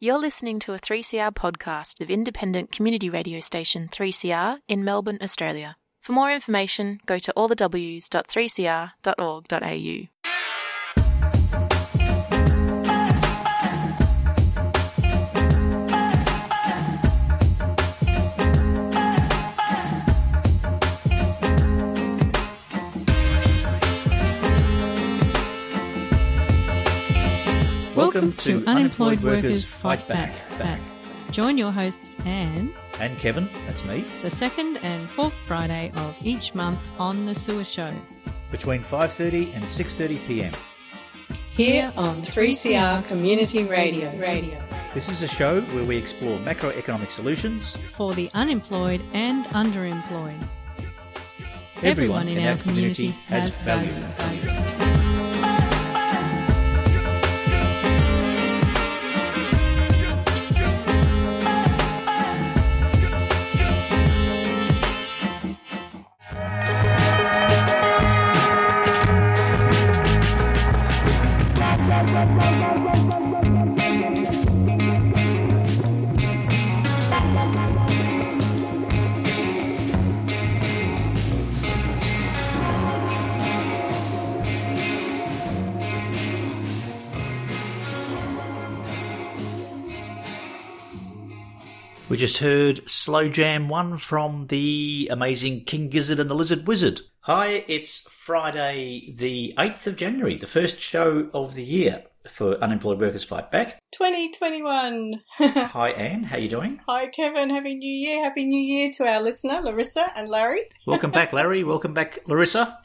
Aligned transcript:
You're 0.00 0.20
listening 0.20 0.60
to 0.60 0.74
a 0.74 0.78
3CR 0.78 1.34
podcast 1.34 2.00
of 2.00 2.08
independent 2.08 2.70
community 2.70 3.10
radio 3.10 3.40
station 3.40 3.88
3CR 3.88 4.60
in 4.68 4.84
Melbourne, 4.84 5.18
Australia. 5.20 5.76
For 6.00 6.12
more 6.12 6.30
information, 6.30 7.00
go 7.04 7.18
to 7.18 7.32
allthews.3cr.org.au. 7.36 10.17
Welcome 28.08 28.32
to 28.38 28.64
Unemployed 28.64 29.20
Workers 29.20 29.66
Fight 29.66 30.08
Back. 30.08 30.32
Back. 30.58 30.80
Join 31.30 31.58
your 31.58 31.70
hosts 31.70 32.08
Anne 32.24 32.72
And 33.00 33.18
Kevin, 33.18 33.50
that's 33.66 33.84
me, 33.84 34.02
the 34.22 34.30
second 34.30 34.78
and 34.78 35.10
fourth 35.10 35.34
Friday 35.46 35.92
of 35.94 36.16
each 36.24 36.54
month 36.54 36.78
on 36.98 37.26
the 37.26 37.34
Sewer 37.34 37.64
Show. 37.64 37.92
between 38.50 38.80
5:30 38.82 39.54
and 39.54 39.62
6:30 39.62 40.26
p.m. 40.26 40.52
Here 41.54 41.92
on 41.98 42.22
3CR 42.22 43.06
Community 43.06 43.64
Radio. 43.64 44.10
Radio. 44.16 44.58
This 44.94 45.10
is 45.10 45.20
a 45.20 45.28
show 45.28 45.60
where 45.60 45.84
we 45.84 45.98
explore 45.98 46.38
macroeconomic 46.38 47.10
solutions. 47.10 47.76
For 47.94 48.14
the 48.14 48.30
unemployed 48.32 49.02
and 49.12 49.44
underemployed. 49.48 50.42
Everyone 51.82 52.26
in 52.26 52.42
our 52.48 52.56
community 52.56 53.08
has 53.28 53.50
value. 53.50 53.92
We 53.92 54.97
just 92.18 92.38
heard 92.38 92.90
Slow 92.90 93.28
Jam 93.28 93.68
1 93.68 93.98
from 93.98 94.48
the 94.48 95.08
amazing 95.08 95.64
King 95.64 95.88
Gizzard 95.88 96.18
and 96.18 96.28
the 96.28 96.34
Lizard 96.34 96.66
Wizard. 96.66 97.00
Hi, 97.20 97.64
it's 97.68 98.10
Friday 98.10 99.14
the 99.16 99.54
8th 99.56 99.86
of 99.86 99.96
January, 99.96 100.36
the 100.36 100.48
first 100.48 100.80
show 100.80 101.30
of 101.32 101.54
the 101.54 101.62
year 101.62 102.02
for 102.28 102.56
Unemployed 102.56 103.00
Workers 103.00 103.22
Fight 103.22 103.52
Back. 103.52 103.78
2021. 103.92 105.22
Hi 105.38 105.90
Anne, 105.90 106.24
how 106.24 106.38
are 106.38 106.40
you 106.40 106.48
doing? 106.48 106.80
Hi, 106.88 107.06
Kevin. 107.06 107.50
Happy 107.50 107.76
New 107.76 107.88
Year. 107.88 108.24
Happy 108.24 108.44
New 108.44 108.60
Year 108.60 108.90
to 108.96 109.06
our 109.06 109.22
listener, 109.22 109.60
Larissa 109.60 110.10
and 110.16 110.28
Larry. 110.28 110.62
Welcome 110.88 111.12
back 111.12 111.32
Larry, 111.32 111.62
welcome 111.62 111.94
back 111.94 112.18
Larissa. 112.26 112.78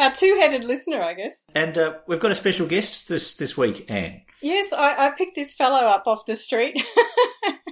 Our 0.00 0.12
two 0.12 0.38
headed 0.40 0.64
listener, 0.64 1.02
I 1.02 1.12
guess. 1.12 1.44
And 1.54 1.76
uh, 1.76 1.98
we've 2.06 2.20
got 2.20 2.30
a 2.30 2.34
special 2.34 2.66
guest 2.66 3.06
this, 3.06 3.34
this 3.34 3.54
week, 3.54 3.84
Anne. 3.90 4.22
Yes, 4.42 4.72
I, 4.72 5.06
I 5.06 5.10
picked 5.10 5.36
this 5.36 5.54
fellow 5.54 5.86
up 5.86 6.06
off 6.06 6.26
the 6.26 6.36
street. 6.36 6.82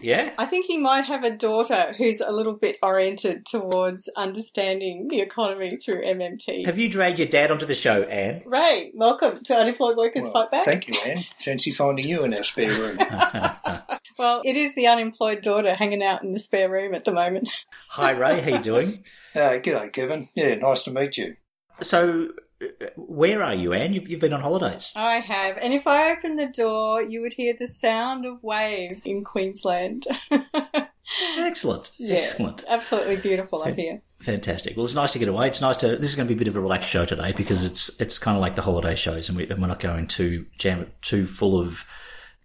Yeah? 0.03 0.33
I 0.39 0.47
think 0.47 0.67
he 0.67 0.79
might 0.79 1.05
have 1.05 1.25
a 1.25 1.31
daughter 1.31 1.95
who's 1.97 2.21
a 2.21 2.33
little 2.33 2.55
bit 2.55 2.79
oriented 2.83 3.45
towards 3.45 4.09
understanding 4.17 5.09
the 5.09 5.21
economy 5.21 5.77
through 5.77 6.03
MMT. 6.03 6.65
Have 6.67 6.79
you 6.79 6.89
dragged 6.89 7.19
your 7.19 7.29
dad 7.29 7.51
onto 7.51 7.67
the 7.67 7.75
show, 7.75 8.03
Anne? 8.05 8.43
Ray, 8.47 8.93
welcome 8.95 9.43
to 9.45 9.55
Unemployed 9.55 9.97
Workers 9.97 10.23
Well, 10.25 10.33
Fight 10.33 10.51
Back. 10.51 10.65
Thank 10.65 10.89
you, 10.89 10.99
Anne. 11.05 11.23
Fancy 11.41 11.73
finding 11.73 12.07
you 12.07 12.25
in 12.25 12.35
our 12.35 12.43
spare 12.43 12.73
room. 12.73 12.99
Well, 14.19 14.43
it 14.45 14.55
is 14.55 14.75
the 14.75 14.87
unemployed 14.87 15.41
daughter 15.41 15.75
hanging 15.75 16.03
out 16.03 16.23
in 16.23 16.33
the 16.33 16.39
spare 16.39 16.69
room 16.69 16.95
at 16.95 17.07
the 17.07 17.13
moment. 17.13 17.49
Hi 17.89 18.11
Ray, 18.11 18.43
how 18.43 18.51
you 18.51 18.63
doing? 18.63 19.05
uh, 19.35 19.61
g'day, 19.63 19.91
Kevin. 19.91 20.29
Yeah, 20.35 20.57
nice 20.57 20.83
to 20.83 20.91
meet 20.91 21.17
you. 21.17 21.37
So, 21.81 22.29
where 22.97 23.43
are 23.43 23.55
you, 23.55 23.73
Anne? 23.73 23.95
You've, 23.95 24.09
you've 24.09 24.21
been 24.21 24.33
on 24.33 24.41
holidays. 24.41 24.93
I 24.97 25.17
have. 25.21 25.57
And 25.59 25.73
if 25.73 25.87
I 25.87 26.13
opened 26.13 26.39
the 26.39 26.49
door, 26.49 27.03
you 27.03 27.21
would 27.23 27.33
hear 27.35 27.55
the 27.59 27.67
sound 27.67 28.27
of 28.27 28.43
waves 28.43 29.07
in 29.07 29.25
Queensland. 29.25 30.07
Excellent, 31.39 31.91
Yeah, 31.99 32.17
excellent, 32.17 32.65
Absolutely 32.69 33.17
beautiful 33.17 33.63
up 33.63 33.75
here. 33.75 34.01
fantastic. 34.23 34.77
Well, 34.77 34.85
it's 34.85 34.95
nice 34.95 35.13
to 35.13 35.19
get 35.19 35.29
away. 35.29 35.49
It's 35.49 35.61
nice 35.61 35.77
to. 35.79 35.97
This 35.97 36.11
is 36.11 36.15
going 36.17 36.29
to 36.29 36.35
be 36.35 36.37
a 36.37 36.39
bit 36.39 36.47
of 36.49 36.55
a 36.55 36.61
relaxed 36.61 36.89
show 36.89 37.05
today 37.05 37.33
because 37.37 37.65
it's 37.65 38.01
it's 38.01 38.19
kind 38.19 38.37
of 38.37 38.41
like 38.41 38.55
the 38.55 38.63
holiday 38.63 38.95
shows, 38.95 39.29
and, 39.29 39.37
we, 39.37 39.49
and 39.49 39.61
we're 39.61 39.67
not 39.67 39.81
going 39.81 40.07
to 40.07 40.47
jam 40.57 40.81
it 40.83 41.03
too 41.03 41.27
full 41.27 41.59
of 41.59 41.85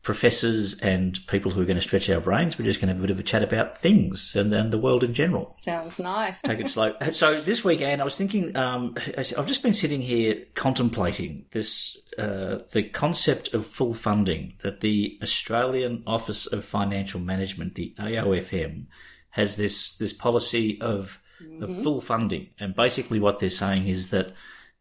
professors 0.06 0.80
and 0.80 1.20
people 1.26 1.52
who 1.52 1.60
are 1.60 1.66
going 1.66 1.76
to 1.76 1.82
stretch 1.82 2.10
our 2.12 2.22
brains. 2.22 2.58
We're 2.58 2.66
just 2.66 2.80
going 2.80 2.90
to 2.90 2.94
have 2.94 3.04
a 3.04 3.08
bit 3.08 3.12
of 3.12 3.20
a 3.20 3.24
chat 3.24 3.42
about 3.42 3.80
things 3.80 4.36
and, 4.36 4.54
and 4.54 4.72
the 4.72 4.78
world 4.78 5.04
in 5.04 5.16
general. 5.16 5.48
Sounds 5.50 6.00
nice. 6.00 6.42
Take 6.44 6.60
it 6.60 6.70
slow. 6.70 6.94
So 7.14 7.42
this 7.42 7.64
week, 7.66 7.82
Anne, 7.82 8.02
I 8.02 8.04
was 8.04 8.18
thinking. 8.18 8.56
Um, 8.56 8.96
I've 9.18 9.48
just 9.48 9.64
been 9.64 9.74
sitting 9.74 10.02
here 10.02 10.44
contemplating 10.54 11.46
this, 11.52 11.98
uh, 12.20 12.60
the 12.72 12.84
concept 12.84 13.54
of 13.54 13.66
full 13.66 13.94
funding 13.94 14.54
that 14.62 14.82
the 14.82 15.18
Australian 15.24 16.04
Office 16.06 16.46
of 16.46 16.64
Financial 16.64 17.20
Management, 17.20 17.76
the 17.76 17.96
AOFM, 17.98 18.86
has 19.32 19.56
this 19.56 19.98
this 19.98 20.14
policy 20.14 20.80
of, 20.82 21.20
of 21.62 21.84
full 21.84 22.02
funding, 22.02 22.50
and 22.60 22.76
basically 22.76 23.20
what 23.20 23.40
they're 23.40 23.50
saying 23.50 23.88
is 23.88 24.10
that 24.10 24.34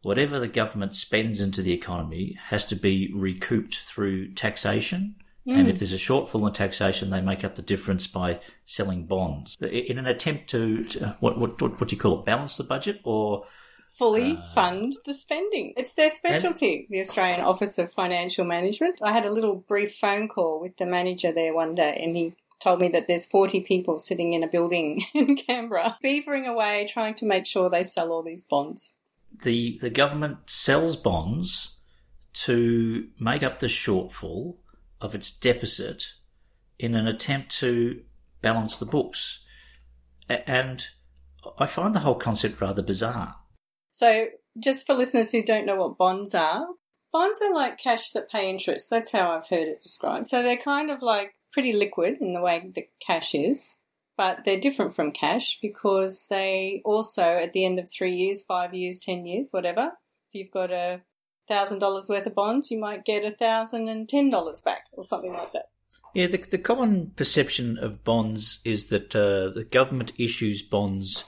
whatever 0.05 0.39
the 0.39 0.49
government 0.49 0.95
spends 0.95 1.41
into 1.41 1.63
the 1.63 1.73
economy 1.73 2.39
has 2.47 2.65
to 2.67 2.77
be 2.77 3.11
recouped 3.15 3.77
through 3.79 4.33
taxation. 4.33 5.17
And 5.47 5.69
if 5.69 5.79
there's 5.79 5.93
a 5.93 5.97
shortfall 5.97 6.47
in 6.47 6.55
taxation, 6.55 7.11
they 7.11 7.21
make 7.21 7.45
up 7.45 7.55
the 7.55 7.61
difference 7.61 8.07
by 8.07 8.41
selling 8.65 9.05
bonds 9.05 9.59
in 9.61 9.99
an 9.99 10.07
attempt 10.07 10.49
to, 10.51 10.85
to 10.85 11.17
what, 11.21 11.37
what 11.37 11.61
what 11.61 11.79
what 11.79 11.89
do 11.91 11.97
you 11.97 12.01
call 12.01 12.21
it? 12.21 12.25
Balance 12.25 12.57
the 12.57 12.65
budget, 12.65 13.01
or 13.05 13.45
Fully 13.99 14.37
Uh, 14.37 14.43
fund 14.55 14.95
the 15.05 15.15
spending. 15.15 15.75
It's 15.77 15.95
their 15.95 16.11
specialty, 16.11 16.87
the 16.91 17.01
Australian 17.01 17.43
Office 17.43 17.79
of 17.79 17.93
Financial 17.93 18.45
Management. 18.45 18.99
I 19.03 19.13
had 19.13 19.25
a 19.25 19.31
little 19.31 19.55
brief 19.57 19.95
phone 19.95 20.27
call 20.27 20.61
with 20.61 20.77
the 20.79 20.87
manager 20.87 21.31
there 21.31 21.55
one 21.55 21.75
day 21.75 22.01
and 22.03 22.17
he 22.17 22.35
told 22.61 22.81
me 22.81 22.89
that 22.89 23.07
there's 23.07 23.27
40 23.27 23.61
people 23.61 23.99
sitting 23.99 24.33
in 24.33 24.43
a 24.43 24.49
building 24.49 25.05
in 25.15 25.37
Canberra 25.37 25.99
beavering 26.03 26.47
away 26.47 26.87
trying 26.89 27.15
to 27.17 27.27
make 27.27 27.47
sure 27.47 27.71
they 27.71 27.85
sell 27.85 28.11
all 28.11 28.23
these 28.23 28.43
bonds. 28.43 28.99
The 29.43 29.79
the 29.81 29.91
government 29.91 30.39
sells 30.47 30.97
bonds 30.97 31.79
to 32.35 33.09
make 33.19 33.43
up 33.43 33.59
the 33.59 33.67
shortfall 33.67 34.57
of 35.01 35.15
its 35.15 35.31
deficit 35.31 36.05
in 36.79 36.95
an 36.95 37.07
attempt 37.07 37.57
to 37.59 38.03
balance 38.43 38.79
the 38.79 38.87
books, 38.87 39.45
and 40.29 40.85
I 41.59 41.67
find 41.67 41.95
the 41.95 42.01
whole 42.01 42.17
concept 42.17 42.61
rather 42.61 42.83
bizarre. 42.83 43.37
So, 43.91 44.27
just 44.59 44.87
for 44.87 44.95
listeners 44.95 45.31
who 45.31 45.43
don't 45.43 45.67
know 45.67 45.77
what 45.77 45.99
bonds 45.99 46.35
are, 46.35 46.67
bonds 47.13 47.39
are 47.43 47.55
like 47.55 47.79
cash 47.79 48.11
that 48.11 48.31
pay 48.31 48.51
interest. 48.51 48.91
That's 48.91 49.13
how 49.13 49.31
I've 49.31 49.49
heard 49.49 49.69
it 49.69 49.83
described. 49.83 50.27
So, 50.27 50.43
they're 50.43 50.57
kind 50.57 50.91
of 50.91 51.01
like 51.01 51.35
pretty 51.53 51.73
liquid 51.73 52.19
in 52.21 52.35
the 52.35 52.41
way 52.41 52.71
that 52.75 52.85
cash 53.05 53.35
is, 53.35 53.75
but 54.17 54.45
they're 54.45 54.61
different 54.61 54.95
from 54.95 55.13
cash 55.13 55.59
because 55.61 56.27
they 56.29 56.83
also, 56.85 57.23
at 57.23 57.53
the 57.53 57.65
end 57.65 57.79
of 57.79 57.91
three 57.91 58.15
years, 58.15 58.45
five 58.45 58.75
years, 58.75 59.01
ten 59.01 59.27
years, 59.27 59.49
whatever, 59.51 59.93
if 60.29 60.35
you've 60.35 60.51
got 60.51 60.71
a 60.71 61.03
thousand 61.49 61.79
dollars 61.79 62.09
worth 62.09 62.27
of 62.27 62.35
bonds, 62.35 62.71
you 62.71 62.79
might 62.79 63.05
get 63.05 63.25
a 63.25 63.31
thousand 63.31 63.89
and 63.89 64.09
ten 64.09 64.31
dollars 64.31 64.61
back 64.63 64.85
or 64.93 65.05
something 65.05 65.33
like 65.33 65.53
that. 65.53 65.67
Yeah, 66.15 66.29
the, 66.29 66.39
the 66.39 66.59
common 66.59 67.13
perception 67.17 67.77
of 67.79 68.05
bonds 68.05 68.61
is 68.65 68.89
that 68.89 69.15
uh, 69.15 69.51
the 69.51 69.67
government 69.69 70.13
issues 70.17 70.63
bonds 70.63 71.25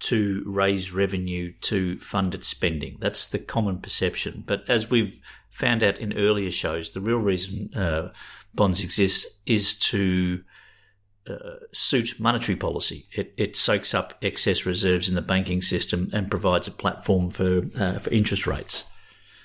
to 0.00 0.44
raise 0.46 0.92
revenue 0.92 1.52
to 1.62 1.98
fund 1.98 2.34
its 2.34 2.46
spending. 2.46 2.98
That's 3.00 3.26
the 3.26 3.40
common 3.40 3.78
perception. 3.78 4.44
But 4.46 4.62
as 4.68 4.88
we've 4.88 5.20
found 5.50 5.82
out 5.82 5.98
in 5.98 6.16
earlier 6.16 6.52
shows, 6.52 6.92
the 6.92 7.00
real 7.00 7.18
reason 7.18 7.74
uh, 7.74 8.12
bonds 8.54 8.80
exist 8.80 9.26
is 9.44 9.74
to 9.74 10.44
uh, 11.28 11.66
suit 11.72 12.18
monetary 12.18 12.56
policy. 12.56 13.06
It, 13.12 13.34
it 13.36 13.56
soaks 13.56 13.94
up 13.94 14.14
excess 14.22 14.66
reserves 14.66 15.08
in 15.08 15.14
the 15.14 15.22
banking 15.22 15.62
system 15.62 16.10
and 16.12 16.30
provides 16.30 16.68
a 16.68 16.72
platform 16.72 17.30
for 17.30 17.62
uh, 17.78 17.98
for 17.98 18.10
interest 18.10 18.46
rates. 18.46 18.88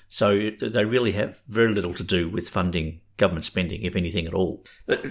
So 0.08 0.50
they 0.60 0.84
really 0.84 1.12
have 1.12 1.40
very 1.46 1.74
little 1.74 1.94
to 1.94 2.04
do 2.04 2.28
with 2.28 2.48
funding 2.48 3.00
government 3.16 3.44
spending, 3.44 3.82
if 3.82 3.96
anything 3.96 4.26
at 4.26 4.34
all. 4.34 4.64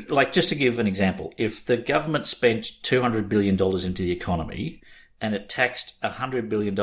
Like, 0.08 0.32
just 0.32 0.50
to 0.50 0.56
give 0.56 0.80
an 0.80 0.88
example, 0.88 1.34
if 1.38 1.66
the 1.66 1.78
government 1.78 2.28
spent 2.28 2.72
$200 2.84 3.28
billion 3.28 3.56
into 3.56 4.02
the 4.02 4.12
economy 4.12 4.82
and 5.20 5.36
it 5.36 5.50
taxed 5.50 6.02
$100 6.02 6.50
billion 6.50 6.76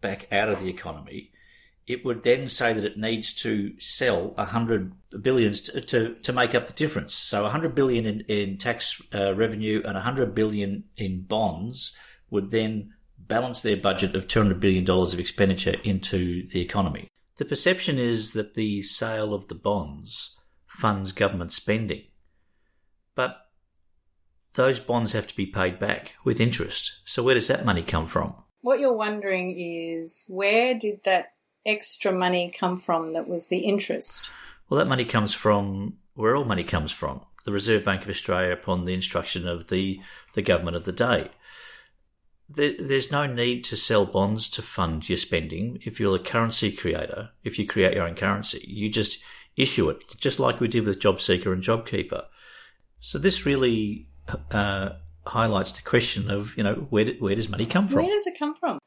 back 0.00 0.30
out 0.32 0.48
of 0.48 0.60
the 0.60 0.68
economy, 0.68 1.29
it 1.90 2.04
would 2.04 2.22
then 2.22 2.48
say 2.48 2.72
that 2.72 2.84
it 2.84 2.96
needs 2.96 3.34
to 3.34 3.78
sell 3.80 4.28
100 4.30 4.92
billions 5.22 5.60
to, 5.62 5.80
to, 5.80 6.14
to 6.14 6.32
make 6.32 6.54
up 6.54 6.66
the 6.66 6.72
difference. 6.72 7.14
So 7.14 7.42
100 7.42 7.74
billion 7.74 8.06
in, 8.06 8.20
in 8.22 8.58
tax 8.58 9.02
uh, 9.14 9.34
revenue 9.34 9.82
and 9.84 9.94
100 9.94 10.34
billion 10.34 10.84
in 10.96 11.22
bonds 11.22 11.96
would 12.30 12.50
then 12.50 12.92
balance 13.18 13.62
their 13.62 13.76
budget 13.76 14.14
of 14.14 14.26
$200 14.26 14.60
billion 14.60 14.88
of 14.88 15.18
expenditure 15.18 15.76
into 15.82 16.48
the 16.48 16.60
economy. 16.60 17.08
The 17.36 17.44
perception 17.44 17.98
is 17.98 18.32
that 18.34 18.54
the 18.54 18.82
sale 18.82 19.34
of 19.34 19.48
the 19.48 19.54
bonds 19.54 20.38
funds 20.66 21.12
government 21.12 21.52
spending. 21.52 22.04
But 23.14 23.48
those 24.54 24.78
bonds 24.78 25.12
have 25.12 25.26
to 25.26 25.36
be 25.36 25.46
paid 25.46 25.78
back 25.78 26.12
with 26.24 26.40
interest. 26.40 27.00
So 27.04 27.22
where 27.22 27.34
does 27.34 27.48
that 27.48 27.64
money 27.64 27.82
come 27.82 28.06
from? 28.06 28.34
What 28.62 28.78
you're 28.78 28.96
wondering 28.96 29.54
is 29.56 30.26
where 30.28 30.78
did 30.78 31.04
that 31.04 31.32
extra 31.66 32.12
money 32.12 32.52
come 32.56 32.76
from 32.76 33.10
that 33.10 33.28
was 33.28 33.48
the 33.48 33.60
interest? 33.60 34.30
Well, 34.68 34.78
that 34.78 34.88
money 34.88 35.04
comes 35.04 35.34
from 35.34 35.98
where 36.14 36.36
all 36.36 36.44
money 36.44 36.64
comes 36.64 36.92
from 36.92 37.22
the 37.44 37.52
Reserve 37.52 37.84
Bank 37.84 38.02
of 38.02 38.08
Australia 38.08 38.52
upon 38.52 38.84
the 38.84 38.94
instruction 38.94 39.48
of 39.48 39.68
the, 39.68 40.00
the 40.34 40.42
government 40.42 40.76
of 40.76 40.84
the 40.84 40.92
day. 40.92 41.30
There, 42.48 42.74
there's 42.78 43.10
no 43.10 43.26
need 43.26 43.64
to 43.64 43.76
sell 43.76 44.04
bonds 44.04 44.48
to 44.50 44.62
fund 44.62 45.08
your 45.08 45.18
spending. 45.18 45.78
If 45.82 46.00
you're 46.00 46.16
a 46.16 46.20
currency 46.20 46.72
creator, 46.72 47.30
if 47.44 47.58
you 47.58 47.66
create 47.66 47.94
your 47.94 48.06
own 48.06 48.14
currency, 48.14 48.62
you 48.66 48.90
just 48.90 49.18
issue 49.56 49.88
it, 49.88 50.04
just 50.18 50.40
like 50.40 50.60
we 50.60 50.68
did 50.68 50.84
with 50.84 51.00
JobSeeker 51.00 51.52
and 51.52 51.62
JobKeeper. 51.62 52.24
So 53.00 53.18
this 53.18 53.46
really 53.46 54.08
uh, 54.50 54.90
highlights 55.26 55.72
the 55.72 55.82
question 55.82 56.30
of, 56.30 56.56
you 56.56 56.62
know, 56.62 56.74
where, 56.90 57.06
do, 57.06 57.16
where 57.20 57.34
does 57.34 57.48
money 57.48 57.66
come 57.66 57.88
from? 57.88 58.02
Where 58.02 58.12
does 58.14 58.26
it 58.26 58.38
come 58.38 58.54
from? 58.54 58.78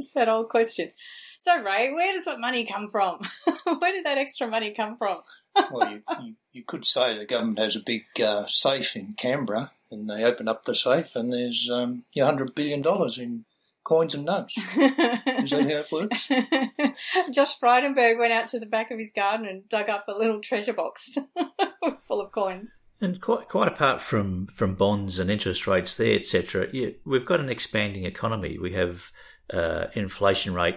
it's 0.04 0.14
that 0.14 0.28
old 0.28 0.48
question. 0.48 0.92
So, 1.38 1.62
Ray, 1.62 1.92
where 1.92 2.12
does 2.12 2.24
that 2.24 2.40
money 2.40 2.64
come 2.64 2.88
from? 2.88 3.18
where 3.78 3.92
did 3.92 4.04
that 4.04 4.18
extra 4.18 4.46
money 4.46 4.72
come 4.72 4.96
from? 4.96 5.20
well, 5.70 5.90
you, 5.90 6.00
you, 6.20 6.34
you, 6.52 6.64
could 6.66 6.84
say 6.84 7.18
the 7.18 7.26
government 7.26 7.58
has 7.58 7.76
a 7.76 7.80
big 7.80 8.02
uh, 8.22 8.46
safe 8.46 8.94
in 8.96 9.14
Canberra, 9.16 9.72
and 9.90 10.08
they 10.08 10.24
open 10.24 10.48
up 10.48 10.64
the 10.64 10.74
safe, 10.74 11.16
and 11.16 11.32
there's 11.32 11.68
um, 11.72 12.04
$100 12.16 12.54
billion 12.54 12.84
in 13.18 13.44
coins 13.84 14.14
and 14.14 14.26
notes. 14.26 14.56
Is 14.56 14.64
that 14.76 15.48
how 15.50 15.80
it 15.80 15.92
works? 15.92 16.28
Josh 17.34 17.58
Frydenberg 17.58 18.18
went 18.18 18.32
out 18.32 18.48
to 18.48 18.60
the 18.60 18.66
back 18.66 18.90
of 18.90 18.98
his 18.98 19.12
garden 19.14 19.46
and 19.46 19.68
dug 19.68 19.88
up 19.88 20.04
a 20.08 20.12
little 20.12 20.40
treasure 20.40 20.74
box 20.74 21.16
full 22.06 22.20
of 22.20 22.32
coins. 22.32 22.82
And 23.00 23.20
quite, 23.20 23.48
quite 23.48 23.68
apart 23.68 24.02
from, 24.02 24.46
from 24.48 24.74
bonds 24.74 25.18
and 25.18 25.30
interest 25.30 25.66
rates 25.66 25.94
there, 25.94 26.16
etc., 26.16 26.68
yeah, 26.72 26.90
we've 27.04 27.24
got 27.24 27.40
an 27.40 27.48
expanding 27.48 28.04
economy. 28.04 28.58
We 28.58 28.74
have 28.74 29.10
uh, 29.52 29.86
inflation 29.94 30.54
rate 30.54 30.76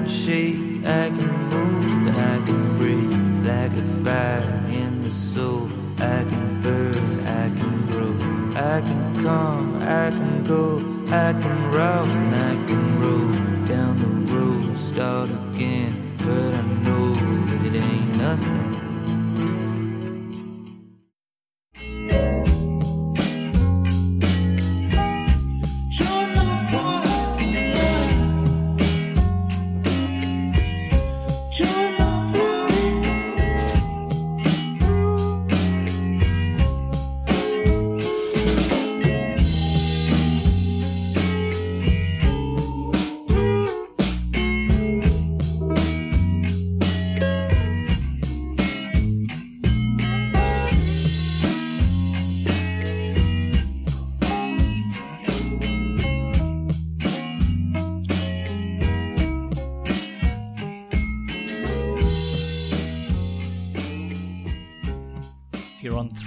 can 0.01 0.09
shake, 0.09 0.87
I 0.87 1.11
can 1.11 1.49
move, 1.51 2.09
I 2.17 2.41
can 2.47 2.79
breathe 2.79 3.47
like 3.47 3.73
a 3.73 3.83
fire 4.03 4.65
in 4.71 5.03
the 5.03 5.11
soul. 5.11 5.71
I 5.99 6.25
can 6.25 6.63
burn, 6.63 7.27
I 7.27 7.51
can 7.55 7.87
grow, 7.87 8.15
I 8.57 8.81
can 8.81 9.21
come, 9.21 9.77
I 9.83 10.09
can 10.11 10.45
go, 10.45 10.79
I 11.09 11.33
can 11.43 11.71
rock, 11.71 12.09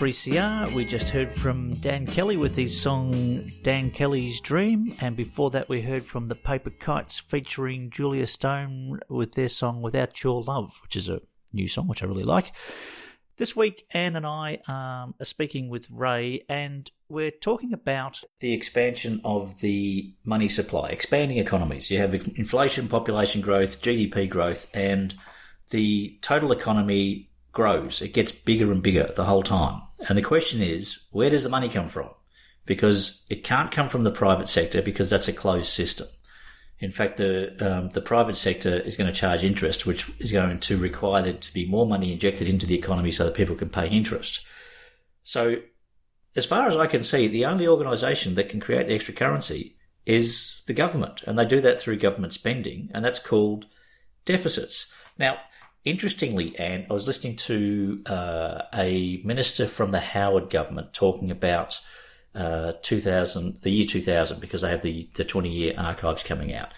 3CR. 0.03 0.73
We 0.73 0.83
just 0.83 1.07
heard 1.07 1.33
from 1.33 1.75
Dan 1.75 2.05
Kelly 2.05 2.35
with 2.35 2.57
his 2.57 2.77
song 2.77 3.49
Dan 3.61 3.89
Kelly's 3.89 4.41
Dream, 4.41 4.93
and 4.99 5.15
before 5.15 5.49
that, 5.51 5.69
we 5.69 5.81
heard 5.81 6.03
from 6.03 6.27
the 6.27 6.35
Paper 6.35 6.71
Kites 6.71 7.19
featuring 7.19 7.89
Julia 7.89 8.27
Stone 8.27 8.99
with 9.07 9.35
their 9.35 9.47
song 9.47 9.81
Without 9.81 10.21
Your 10.21 10.43
Love, 10.43 10.77
which 10.81 10.97
is 10.97 11.07
a 11.07 11.21
new 11.53 11.69
song 11.69 11.87
which 11.87 12.03
I 12.03 12.07
really 12.07 12.25
like. 12.25 12.51
This 13.37 13.55
week, 13.55 13.85
Anne 13.91 14.17
and 14.17 14.27
I 14.27 14.55
um, 14.67 15.15
are 15.21 15.25
speaking 15.25 15.69
with 15.69 15.87
Ray, 15.89 16.43
and 16.49 16.91
we're 17.07 17.31
talking 17.31 17.71
about 17.71 18.19
the 18.41 18.51
expansion 18.51 19.21
of 19.23 19.61
the 19.61 20.13
money 20.25 20.49
supply, 20.49 20.89
expanding 20.89 21.37
economies. 21.37 21.89
You 21.89 21.99
have 21.99 22.13
inflation, 22.13 22.89
population 22.89 23.39
growth, 23.39 23.81
GDP 23.81 24.29
growth, 24.29 24.69
and 24.75 25.15
the 25.69 26.19
total 26.21 26.51
economy 26.51 27.29
grows. 27.53 28.01
It 28.01 28.13
gets 28.13 28.33
bigger 28.33 28.69
and 28.71 28.83
bigger 28.83 29.09
the 29.15 29.23
whole 29.23 29.43
time. 29.43 29.83
And 30.07 30.17
the 30.17 30.21
question 30.23 30.61
is, 30.61 30.99
where 31.11 31.29
does 31.29 31.43
the 31.43 31.49
money 31.49 31.69
come 31.69 31.89
from? 31.89 32.09
Because 32.65 33.25
it 33.29 33.43
can't 33.43 33.71
come 33.71 33.89
from 33.89 34.03
the 34.03 34.11
private 34.11 34.49
sector 34.49 34.81
because 34.81 35.09
that's 35.09 35.27
a 35.27 35.33
closed 35.33 35.67
system. 35.67 36.07
In 36.79 36.91
fact, 36.91 37.17
the 37.17 37.55
um, 37.65 37.89
the 37.91 38.01
private 38.01 38.35
sector 38.35 38.79
is 38.79 38.97
going 38.97 39.11
to 39.11 39.17
charge 39.17 39.43
interest, 39.43 39.85
which 39.85 40.09
is 40.19 40.31
going 40.31 40.59
to 40.59 40.77
require 40.77 41.23
there 41.23 41.33
to 41.33 41.53
be 41.53 41.65
more 41.65 41.85
money 41.85 42.11
injected 42.11 42.47
into 42.47 42.65
the 42.65 42.77
economy 42.77 43.11
so 43.11 43.23
that 43.23 43.35
people 43.35 43.55
can 43.55 43.69
pay 43.69 43.87
interest. 43.87 44.45
So, 45.23 45.57
as 46.35 46.45
far 46.45 46.67
as 46.67 46.75
I 46.75 46.87
can 46.87 47.03
see, 47.03 47.27
the 47.27 47.45
only 47.45 47.67
organisation 47.67 48.35
that 48.35 48.49
can 48.49 48.59
create 48.59 48.87
the 48.87 48.95
extra 48.95 49.13
currency 49.13 49.77
is 50.05 50.61
the 50.65 50.73
government, 50.73 51.23
and 51.25 51.39
they 51.39 51.45
do 51.45 51.61
that 51.61 51.79
through 51.79 51.99
government 51.99 52.33
spending, 52.33 52.89
and 52.93 53.05
that's 53.05 53.19
called 53.19 53.65
deficits. 54.25 54.91
Now, 55.17 55.37
Interestingly, 55.85 56.57
Anne, 56.57 56.85
I 56.89 56.93
was 56.93 57.07
listening 57.07 57.35
to 57.37 58.01
uh, 58.05 58.61
a 58.73 59.21
minister 59.25 59.67
from 59.67 59.91
the 59.91 59.99
Howard 59.99 60.49
government 60.49 60.93
talking 60.93 61.29
about 61.29 61.81
uh, 62.33 62.73
2000, 62.81 63.59
the 63.61 63.69
year 63.69 63.85
2000, 63.85 64.39
because 64.39 64.61
they 64.61 64.69
have 64.69 64.81
the, 64.81 65.09
the 65.15 65.25
20 65.25 65.49
year 65.49 65.73
archives 65.77 66.23
coming 66.23 66.53
out. 66.53 66.69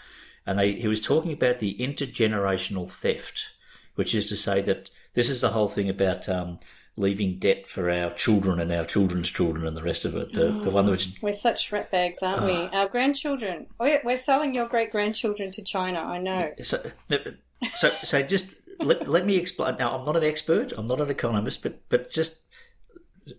And 0.47 0.57
they, 0.57 0.73
he 0.73 0.87
was 0.87 1.01
talking 1.01 1.31
about 1.31 1.59
the 1.59 1.77
intergenerational 1.79 2.89
theft, 2.89 3.49
which 3.93 4.15
is 4.15 4.27
to 4.29 4.37
say 4.37 4.61
that 4.61 4.89
this 5.13 5.29
is 5.29 5.41
the 5.41 5.49
whole 5.49 5.67
thing 5.67 5.89
about 5.89 6.27
um, 6.27 6.59
leaving 6.97 7.39
debt 7.39 7.67
for 7.67 7.89
our 7.89 8.13
children 8.13 8.59
and 8.59 8.71
our 8.71 8.85
children's 8.85 9.29
children 9.29 9.65
and 9.65 9.75
the 9.75 9.83
rest 9.83 10.05
of 10.05 10.15
it. 10.15 10.33
The, 10.33 10.51
the 10.51 10.69
oh, 10.69 10.73
one 10.73 10.89
which 10.89 11.13
We're 11.21 11.33
such 11.33 11.71
ratbags, 11.71 12.21
aren't 12.21 12.43
we? 12.43 12.53
Ah. 12.53 12.81
Our 12.81 12.87
grandchildren. 12.87 13.67
Oh, 13.79 13.85
yeah, 13.85 13.99
we're 14.03 14.17
selling 14.17 14.55
your 14.55 14.67
great 14.67 14.91
grandchildren 14.91 15.51
to 15.51 15.61
China. 15.61 15.99
I 15.99 16.19
know. 16.19 16.53
so 16.63 16.79
so 17.75 17.89
so 18.03 18.21
just 18.23 18.47
let, 18.79 19.07
let 19.07 19.25
me 19.25 19.35
explain. 19.35 19.75
Now, 19.77 19.97
I'm 19.97 20.05
not 20.05 20.17
an 20.17 20.23
expert. 20.23 20.73
I'm 20.77 20.87
not 20.87 21.01
an 21.01 21.09
economist, 21.09 21.63
but 21.63 21.87
but 21.89 22.11
just 22.11 22.41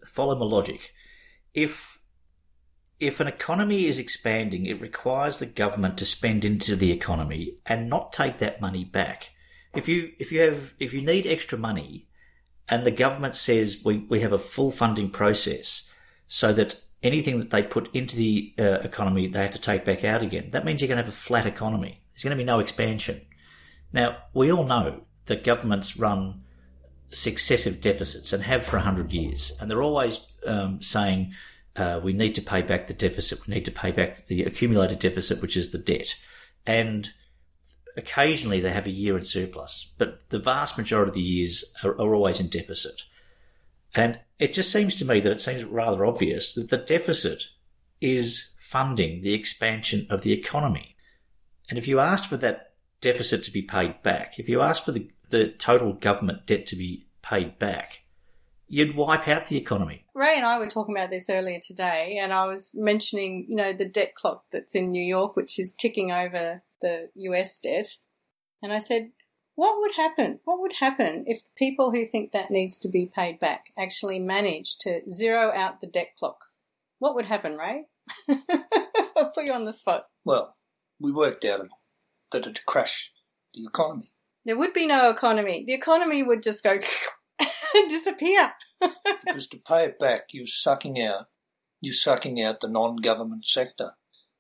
follow 0.07 0.35
my 0.35 0.45
logic. 0.45 0.93
If 1.55 1.99
if 2.99 3.21
an 3.21 3.27
economy 3.27 3.87
is 3.87 3.99
expanding, 3.99 4.67
it 4.67 4.81
requires 4.81 5.39
the 5.39 5.47
government 5.47 5.99
to 5.99 6.05
spend 6.05 6.45
into 6.45 6.77
the 6.77 6.93
economy 6.93 7.57
and 7.67 7.91
not 7.91 8.13
take 8.13 8.39
that 8.39 8.61
money 8.61 8.85
back. 8.85 9.31
If 9.75 9.89
you 9.89 10.13
if 10.19 10.33
you 10.33 10.41
have 10.41 10.75
if 10.79 10.93
you 10.93 11.03
need 11.03 11.27
extra 11.27 11.59
money, 11.59 12.09
and 12.69 12.85
the 12.85 12.91
government 12.91 13.35
says 13.35 13.83
we, 13.85 13.99
we 13.99 14.21
have 14.21 14.33
a 14.33 14.39
full 14.39 14.71
funding 14.71 15.11
process, 15.11 15.91
so 16.29 16.53
that 16.53 16.83
anything 17.03 17.39
that 17.39 17.51
they 17.51 17.63
put 17.63 17.95
into 17.95 18.17
the 18.17 18.55
uh, 18.59 18.79
economy 18.83 19.27
they 19.27 19.43
have 19.43 19.51
to 19.53 19.61
take 19.61 19.85
back 19.85 20.05
out 20.05 20.23
again. 20.23 20.51
That 20.51 20.65
means 20.65 20.81
you're 20.81 20.89
going 20.89 20.99
to 20.99 21.05
have 21.05 21.13
a 21.13 21.17
flat 21.17 21.47
economy. 21.47 22.01
There's 22.13 22.25
going 22.25 22.37
to 22.37 22.43
be 22.43 22.45
no 22.45 22.59
expansion. 22.59 23.21
Now 23.93 24.17
we 24.35 24.51
all 24.51 24.65
know 24.65 25.03
that 25.27 25.45
governments 25.45 25.97
run 25.97 26.43
successive 27.11 27.81
deficits 27.81 28.33
and 28.33 28.43
have 28.43 28.65
for 28.65 28.77
100 28.77 29.13
years. 29.13 29.53
And 29.61 29.71
they're 29.71 29.83
always 29.83 30.27
um, 30.47 30.83
saying, 30.83 31.35
uh, 31.77 32.01
we 32.03 32.13
need 32.13 32.35
to 32.35 32.43
pay 32.43 32.63
back 32.63 32.87
the 32.87 32.95
deficit, 32.95 33.47
we 33.47 33.55
need 33.55 33.65
to 33.65 33.71
pay 33.71 33.91
back 33.91 34.27
the 34.27 34.45
accumulated 34.45 34.99
deficit, 34.99 35.43
which 35.43 35.57
is 35.57 35.71
the 35.71 35.79
debt. 35.79 36.17
And 36.67 37.11
occasionally 37.97 38.61
they 38.61 38.71
have 38.71 38.87
a 38.87 38.91
year 38.91 39.17
in 39.17 39.25
surplus, 39.25 39.93
but 39.99 40.29
the 40.31 40.39
vast 40.39 40.77
majority 40.77 41.09
of 41.09 41.15
the 41.15 41.21
years 41.21 41.73
are, 41.83 41.93
are 41.93 42.15
always 42.15 42.41
in 42.41 42.49
deficit. 42.49 43.03
And 43.95 44.21
it 44.39 44.53
just 44.53 44.71
seems 44.71 44.95
to 44.97 45.05
me 45.05 45.21
that 45.21 45.33
it 45.33 45.41
seems 45.41 45.65
rather 45.65 46.05
obvious 46.05 46.53
that 46.55 46.69
the 46.69 46.77
deficit 46.77 47.45
is 48.01 48.51
funding 48.59 49.23
the 49.23 49.33
expansion 49.33 50.07
of 50.11 50.23
the 50.23 50.33
economy. 50.33 50.97
And 51.69 51.79
if 51.79 51.89
you 51.89 51.99
asked 51.99 52.27
for 52.27 52.37
that 52.39 52.75
deficit 53.01 53.43
to 53.45 53.51
be 53.51 53.63
paid 53.63 54.03
back, 54.03 54.39
if 54.39 54.49
you 54.49 54.61
asked 54.61 54.85
for 54.85 54.93
the, 54.93 55.11
the 55.31 55.49
total 55.49 55.95
government 55.95 56.47
debt 56.47 56.67
to 56.67 56.77
be 56.77 57.07
paid 57.23 57.59
back, 57.59 58.01
you'd 58.69 58.97
wipe 58.97 59.27
out 59.29 59.47
the 59.47 59.57
economy. 59.57 60.05
Ray 60.15 60.35
and 60.37 60.45
I 60.45 60.59
were 60.59 60.67
talking 60.67 60.97
about 60.97 61.11
this 61.11 61.31
earlier 61.31 61.59
today, 61.65 62.19
and 62.21 62.33
I 62.33 62.47
was 62.47 62.73
mentioning, 62.75 63.47
you 63.49 63.57
know, 63.57 63.73
the 63.73 63.89
debt 63.89 64.15
clock 64.15 64.45
that's 64.51 64.75
in 64.75 64.91
New 64.91 65.03
York, 65.03 65.37
which 65.37 65.59
is 65.59 65.75
ticking 65.75 66.11
over 66.11 66.63
the 66.81 67.11
US 67.15 67.61
debt. 67.61 67.87
And 68.63 68.73
I 68.73 68.79
said, 68.79 69.11
what 69.57 69.79
would 69.79 69.93
happen? 69.97 70.41
What 70.45 70.61
would 70.61 70.75
happen 70.75 71.25
if 71.27 71.43
the 71.45 71.51
people 71.57 71.91
who 71.91 72.05
think 72.05 72.33
that 72.33 72.51
needs 72.51 72.79
to 72.79 72.89
be 72.89 73.11
paid 73.13 73.41
back 73.41 73.67
actually 73.79 74.19
manage 74.19 74.77
to 74.81 75.01
zero 75.09 75.51
out 75.53 75.81
the 75.81 75.87
debt 75.87 76.11
clock? 76.19 76.45
What 76.99 77.15
would 77.15 77.27
happen, 77.27 77.57
Ray? 77.57 77.87
I'll 79.17 79.33
put 79.35 79.45
you 79.45 79.53
on 79.53 79.65
the 79.65 79.73
spot. 79.73 80.07
Well, 80.25 80.55
we 81.01 81.11
worked 81.11 81.45
out 81.45 81.67
that 82.33 82.43
it'd 82.43 82.67
crash 82.67 83.13
the 83.55 83.65
economy. 83.65 84.07
There 84.45 84.59
would 84.59 84.75
be 84.75 84.87
no 84.87 85.11
economy. 85.11 85.65
The 85.67 85.75
economy 85.75 86.23
would 86.23 86.43
just 86.43 86.63
go 86.63 86.73
and 87.75 87.89
disappear. 87.89 88.53
because 89.25 89.49
to 89.49 89.59
pay 89.67 89.85
it 89.85 89.99
back, 89.99 90.29
you're 90.33 90.47
sucking 90.47 91.01
out, 91.01 91.27
you're 91.81 91.95
sucking 91.95 92.43
out 92.43 92.61
the 92.61 92.69
non-government 92.69 93.47
sector. 93.47 93.93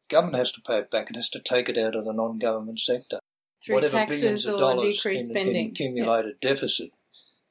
Government 0.08 0.38
has 0.38 0.52
to 0.52 0.60
pay 0.60 0.78
it 0.78 0.90
back. 0.90 1.10
It 1.10 1.16
has 1.16 1.28
to 1.30 1.40
take 1.40 1.68
it 1.68 1.78
out 1.78 1.96
of 1.96 2.04
the 2.04 2.12
non-government 2.12 2.80
sector. 2.80 3.18
Through 3.64 3.76
Whatever 3.76 3.92
taxes 3.92 4.20
billions 4.20 4.46
of 4.46 4.54
or 4.54 4.58
dollars 4.60 4.82
decreased 4.82 5.30
in, 5.30 5.36
in 5.36 5.44
spending. 5.44 5.70
accumulated 5.70 6.40
deficit. 6.40 6.92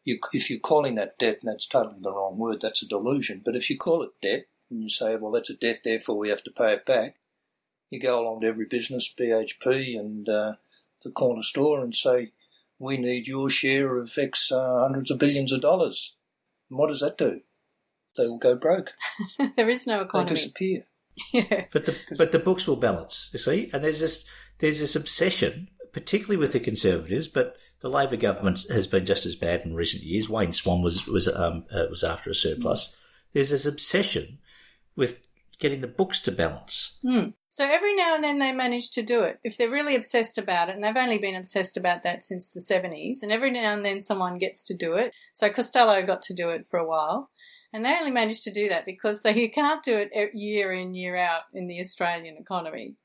You, 0.03 0.19
if 0.33 0.49
you're 0.49 0.59
calling 0.59 0.95
that 0.95 1.17
debt, 1.17 1.39
and 1.41 1.51
that's 1.51 1.67
totally 1.67 1.99
the 2.01 2.11
wrong 2.11 2.37
word, 2.37 2.61
that's 2.61 2.83
a 2.83 2.87
delusion. 2.87 3.41
But 3.43 3.55
if 3.55 3.69
you 3.69 3.77
call 3.77 4.03
it 4.03 4.11
debt 4.21 4.45
and 4.69 4.83
you 4.83 4.89
say, 4.89 5.15
well, 5.15 5.31
that's 5.31 5.49
a 5.49 5.55
debt, 5.55 5.81
therefore 5.83 6.17
we 6.17 6.29
have 6.29 6.43
to 6.43 6.51
pay 6.51 6.73
it 6.73 6.85
back, 6.85 7.15
you 7.89 7.99
go 7.99 8.21
along 8.21 8.41
to 8.41 8.47
every 8.47 8.65
business, 8.65 9.13
BHP 9.19 9.99
and 9.99 10.29
uh, 10.29 10.53
the 11.03 11.11
corner 11.11 11.43
store, 11.43 11.83
and 11.83 11.95
say, 11.95 12.31
we 12.79 12.97
need 12.97 13.27
your 13.27 13.49
share 13.49 13.97
of 13.97 14.11
X 14.17 14.51
uh, 14.51 14.79
hundreds 14.81 15.11
of 15.11 15.19
billions 15.19 15.51
of 15.51 15.61
dollars. 15.61 16.15
And 16.69 16.79
what 16.79 16.87
does 16.87 16.99
that 16.99 17.17
do? 17.17 17.41
They 18.17 18.23
will 18.23 18.39
go 18.39 18.57
broke. 18.57 18.93
there 19.57 19.69
is 19.69 19.87
no 19.87 20.01
economy. 20.01 20.29
They 20.29 20.35
disappear. 20.35 20.83
Yeah. 21.31 21.65
But 21.71 21.85
the 21.85 21.95
but 22.17 22.31
the 22.31 22.39
books 22.39 22.67
will 22.67 22.75
balance, 22.75 23.29
you 23.31 23.39
see. 23.39 23.69
And 23.73 23.83
there's 23.83 23.99
this 23.99 24.23
there's 24.59 24.79
this 24.79 24.95
obsession, 24.95 25.69
particularly 25.91 26.37
with 26.37 26.53
the 26.53 26.59
Conservatives, 26.59 27.27
but 27.27 27.55
the 27.81 27.89
Labor 27.89 28.17
government 28.17 28.65
has 28.69 28.87
been 28.87 29.05
just 29.05 29.25
as 29.25 29.35
bad 29.35 29.61
in 29.61 29.75
recent 29.75 30.03
years. 30.03 30.29
Wayne 30.29 30.53
Swan 30.53 30.81
was 30.81 31.07
was 31.07 31.27
um, 31.27 31.65
uh, 31.71 31.85
was 31.89 32.03
after 32.03 32.29
a 32.29 32.35
surplus. 32.35 32.95
There's 33.33 33.49
this 33.49 33.65
obsession 33.65 34.39
with 34.95 35.27
getting 35.59 35.81
the 35.81 35.87
books 35.87 36.19
to 36.21 36.31
balance. 36.31 36.99
Hmm. 37.01 37.29
So 37.49 37.65
every 37.65 37.95
now 37.95 38.15
and 38.15 38.23
then 38.23 38.39
they 38.39 38.51
manage 38.51 38.91
to 38.91 39.01
do 39.01 39.23
it. 39.23 39.39
If 39.43 39.57
they're 39.57 39.69
really 39.69 39.95
obsessed 39.95 40.37
about 40.37 40.67
it, 40.67 40.75
and 40.75 40.83
they've 40.83 40.97
only 40.97 41.17
been 41.17 41.35
obsessed 41.35 41.77
about 41.77 42.03
that 42.03 42.25
since 42.25 42.49
the 42.49 42.59
70s, 42.59 43.17
and 43.21 43.31
every 43.31 43.49
now 43.49 43.73
and 43.73 43.85
then 43.85 44.01
someone 44.01 44.37
gets 44.37 44.63
to 44.65 44.75
do 44.75 44.95
it. 44.95 45.13
So 45.33 45.49
Costello 45.49 46.05
got 46.05 46.21
to 46.23 46.33
do 46.33 46.49
it 46.49 46.67
for 46.67 46.77
a 46.77 46.87
while. 46.87 47.29
And 47.75 47.83
they 47.83 47.93
only 47.93 48.09
managed 48.09 48.43
to 48.43 48.53
do 48.53 48.69
that 48.69 48.85
because 48.85 49.21
they 49.21 49.33
you 49.41 49.51
can't 49.51 49.83
do 49.83 49.97
it 49.97 50.33
year 50.33 50.71
in, 50.71 50.93
year 50.93 51.17
out 51.17 51.41
in 51.53 51.67
the 51.67 51.81
Australian 51.81 52.37
economy. 52.37 52.95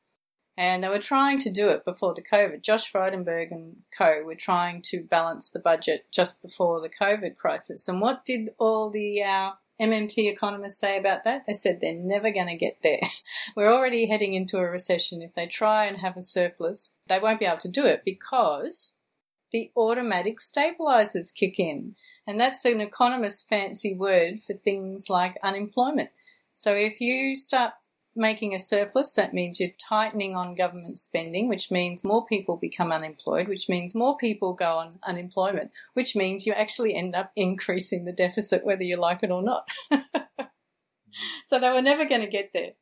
And 0.56 0.84
they 0.84 0.88
were 0.88 1.00
trying 1.00 1.40
to 1.40 1.50
do 1.50 1.70
it 1.70 1.84
before 1.84 2.14
the 2.14 2.22
COVID. 2.22 2.62
Josh 2.62 2.92
Frydenberg 2.92 3.50
and 3.50 3.78
co 3.96 4.22
were 4.22 4.36
trying 4.36 4.80
to 4.82 5.02
balance 5.02 5.50
the 5.50 5.58
budget 5.58 6.06
just 6.12 6.40
before 6.40 6.80
the 6.80 6.88
COVID 6.88 7.36
crisis. 7.36 7.88
And 7.88 8.00
what 8.00 8.24
did 8.24 8.50
all 8.58 8.90
the 8.90 9.22
uh, 9.24 9.52
MMT 9.80 10.30
economists 10.30 10.78
say 10.78 10.96
about 10.96 11.24
that? 11.24 11.46
They 11.48 11.52
said 11.52 11.80
they're 11.80 11.92
never 11.92 12.30
going 12.30 12.48
to 12.48 12.54
get 12.54 12.76
there. 12.84 13.00
We're 13.56 13.72
already 13.72 14.06
heading 14.06 14.34
into 14.34 14.58
a 14.58 14.70
recession. 14.70 15.20
If 15.20 15.34
they 15.34 15.46
try 15.46 15.86
and 15.86 15.98
have 15.98 16.16
a 16.16 16.22
surplus, 16.22 16.94
they 17.08 17.18
won't 17.18 17.40
be 17.40 17.46
able 17.46 17.58
to 17.58 17.68
do 17.68 17.86
it 17.86 18.02
because 18.04 18.94
the 19.50 19.72
automatic 19.76 20.40
stabilizers 20.40 21.32
kick 21.32 21.58
in. 21.58 21.96
And 22.26 22.40
that's 22.40 22.64
an 22.64 22.80
economist's 22.80 23.42
fancy 23.42 23.94
word 23.94 24.40
for 24.40 24.54
things 24.54 25.06
like 25.08 25.36
unemployment. 25.42 26.10
So 26.54 26.74
if 26.74 27.00
you 27.00 27.36
start 27.36 27.72
making 28.14 28.54
a 28.54 28.58
surplus, 28.58 29.12
that 29.12 29.32
means 29.32 29.58
you're 29.58 29.70
tightening 29.78 30.36
on 30.36 30.54
government 30.54 30.98
spending, 30.98 31.48
which 31.48 31.70
means 31.70 32.04
more 32.04 32.26
people 32.26 32.56
become 32.56 32.92
unemployed, 32.92 33.48
which 33.48 33.68
means 33.68 33.94
more 33.94 34.16
people 34.16 34.52
go 34.52 34.78
on 34.78 34.98
unemployment, 35.06 35.70
which 35.94 36.14
means 36.14 36.46
you 36.46 36.52
actually 36.52 36.94
end 36.94 37.14
up 37.14 37.32
increasing 37.36 38.04
the 38.04 38.12
deficit 38.12 38.64
whether 38.64 38.82
you 38.82 38.96
like 38.96 39.22
it 39.22 39.30
or 39.30 39.42
not. 39.42 39.68
so 41.44 41.58
they 41.58 41.70
were 41.70 41.82
never 41.82 42.04
going 42.04 42.20
to 42.20 42.26
get 42.26 42.52
there. 42.52 42.72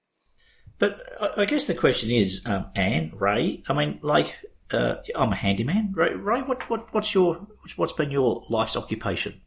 But 0.78 1.00
I- 1.36 1.44
guess 1.44 1.66
the 1.66 1.74
question 1.74 2.10
is, 2.10 2.42
um, 2.46 2.66
Anne, 2.76 3.12
Ray. 3.16 3.62
I 3.68 3.72
mean, 3.72 3.98
like, 4.02 4.34
uh, 4.72 4.96
I'm 5.14 5.32
a 5.32 5.36
handyman. 5.36 5.92
Ray, 5.94 6.14
Ray 6.14 6.42
what, 6.42 6.68
what 6.70 6.92
what's 6.92 7.14
your 7.14 7.46
what's 7.76 7.92
been 7.92 8.10
your 8.10 8.44
life's 8.48 8.76
occupation? 8.76 9.40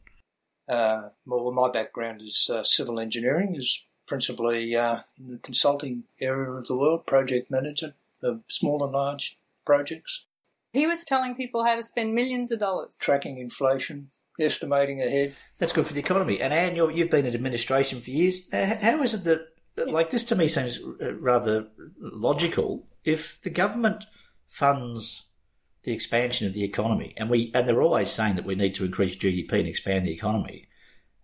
Uh, 0.70 1.02
well, 1.26 1.52
my 1.52 1.70
background 1.70 2.22
is 2.22 2.50
uh, 2.54 2.64
civil 2.64 3.00
engineering, 3.00 3.56
is 3.56 3.84
principally 4.08 4.76
uh, 4.76 5.00
in 5.20 5.28
the 5.28 5.40
consulting 5.40 6.04
area 6.20 6.50
of 6.52 6.68
the 6.68 6.78
world, 6.78 7.06
project 7.06 7.50
manager 7.50 7.96
of 8.24 8.44
small 8.48 8.84
and 8.84 8.94
large 8.94 9.38
projects, 9.66 10.26
He 10.74 10.88
was 10.88 11.04
telling 11.04 11.36
people 11.36 11.66
how 11.66 11.76
to 11.76 11.84
spend 11.84 12.14
millions 12.14 12.52
of 12.52 12.60
dollars. 12.60 12.98
tracking 13.00 13.38
inflation, 13.38 14.10
estimating 14.40 15.02
ahead. 15.02 15.36
That's 15.60 15.74
good 15.74 15.88
for 15.88 15.94
the 15.94 16.00
economy. 16.00 16.42
And 16.42 16.54
Anne, 16.54 16.76
you're, 16.76 16.92
you've 16.92 17.10
been 17.10 17.26
in 17.26 17.34
administration 17.34 18.02
for 18.02 18.10
years. 18.10 18.48
Uh, 18.54 18.78
How 18.82 19.02
is 19.04 19.14
it 19.14 19.24
that, 19.26 19.42
like, 19.88 20.10
this 20.12 20.24
to 20.26 20.36
me 20.36 20.48
seems 20.48 20.80
uh, 20.80 21.14
rather 21.16 21.68
logical. 22.00 22.88
If 23.04 23.42
the 23.42 23.50
government 23.50 24.06
funds 24.52 25.24
the 25.84 25.94
expansion 25.94 26.46
of 26.46 26.54
the 26.54 26.64
economy, 26.64 27.16
and 27.18 27.30
we 27.30 27.52
and 27.56 27.68
they're 27.68 27.82
always 27.82 28.12
saying 28.12 28.36
that 28.36 28.46
we 28.46 28.54
need 28.54 28.76
to 28.76 28.86
increase 28.86 29.16
GDP 29.16 29.54
and 29.54 29.68
expand 29.68 30.06
the 30.06 30.14
economy, 30.14 30.68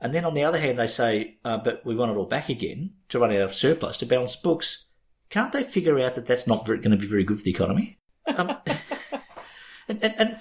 and 0.02 0.14
then 0.14 0.26
on 0.26 0.34
the 0.34 0.44
other 0.44 0.58
hand 0.58 0.80
they 0.80 0.88
say, 0.88 1.38
uh, 1.46 1.58
but 1.58 1.86
we 1.86 1.96
want 1.96 2.12
it 2.12 2.18
all 2.18 2.26
back 2.26 2.50
again 2.50 2.92
to 3.10 3.20
run 3.20 3.36
our 3.36 3.52
surplus 3.52 4.00
to 4.00 4.06
balance 4.08 4.36
books. 4.36 4.86
Can't 5.30 5.52
they 5.52 5.64
figure 5.64 6.00
out 6.00 6.16
that 6.16 6.26
that's 6.26 6.48
not 6.48 6.66
very, 6.66 6.80
going 6.80 6.92
to 6.92 6.98
be 6.98 7.06
very 7.06 7.26
good 7.26 7.38
for 7.38 7.44
the 7.44 7.52
economy? 7.52 8.00
Um, 8.26 8.58
and, 9.88 10.04
and, 10.04 10.16
and 10.18 10.40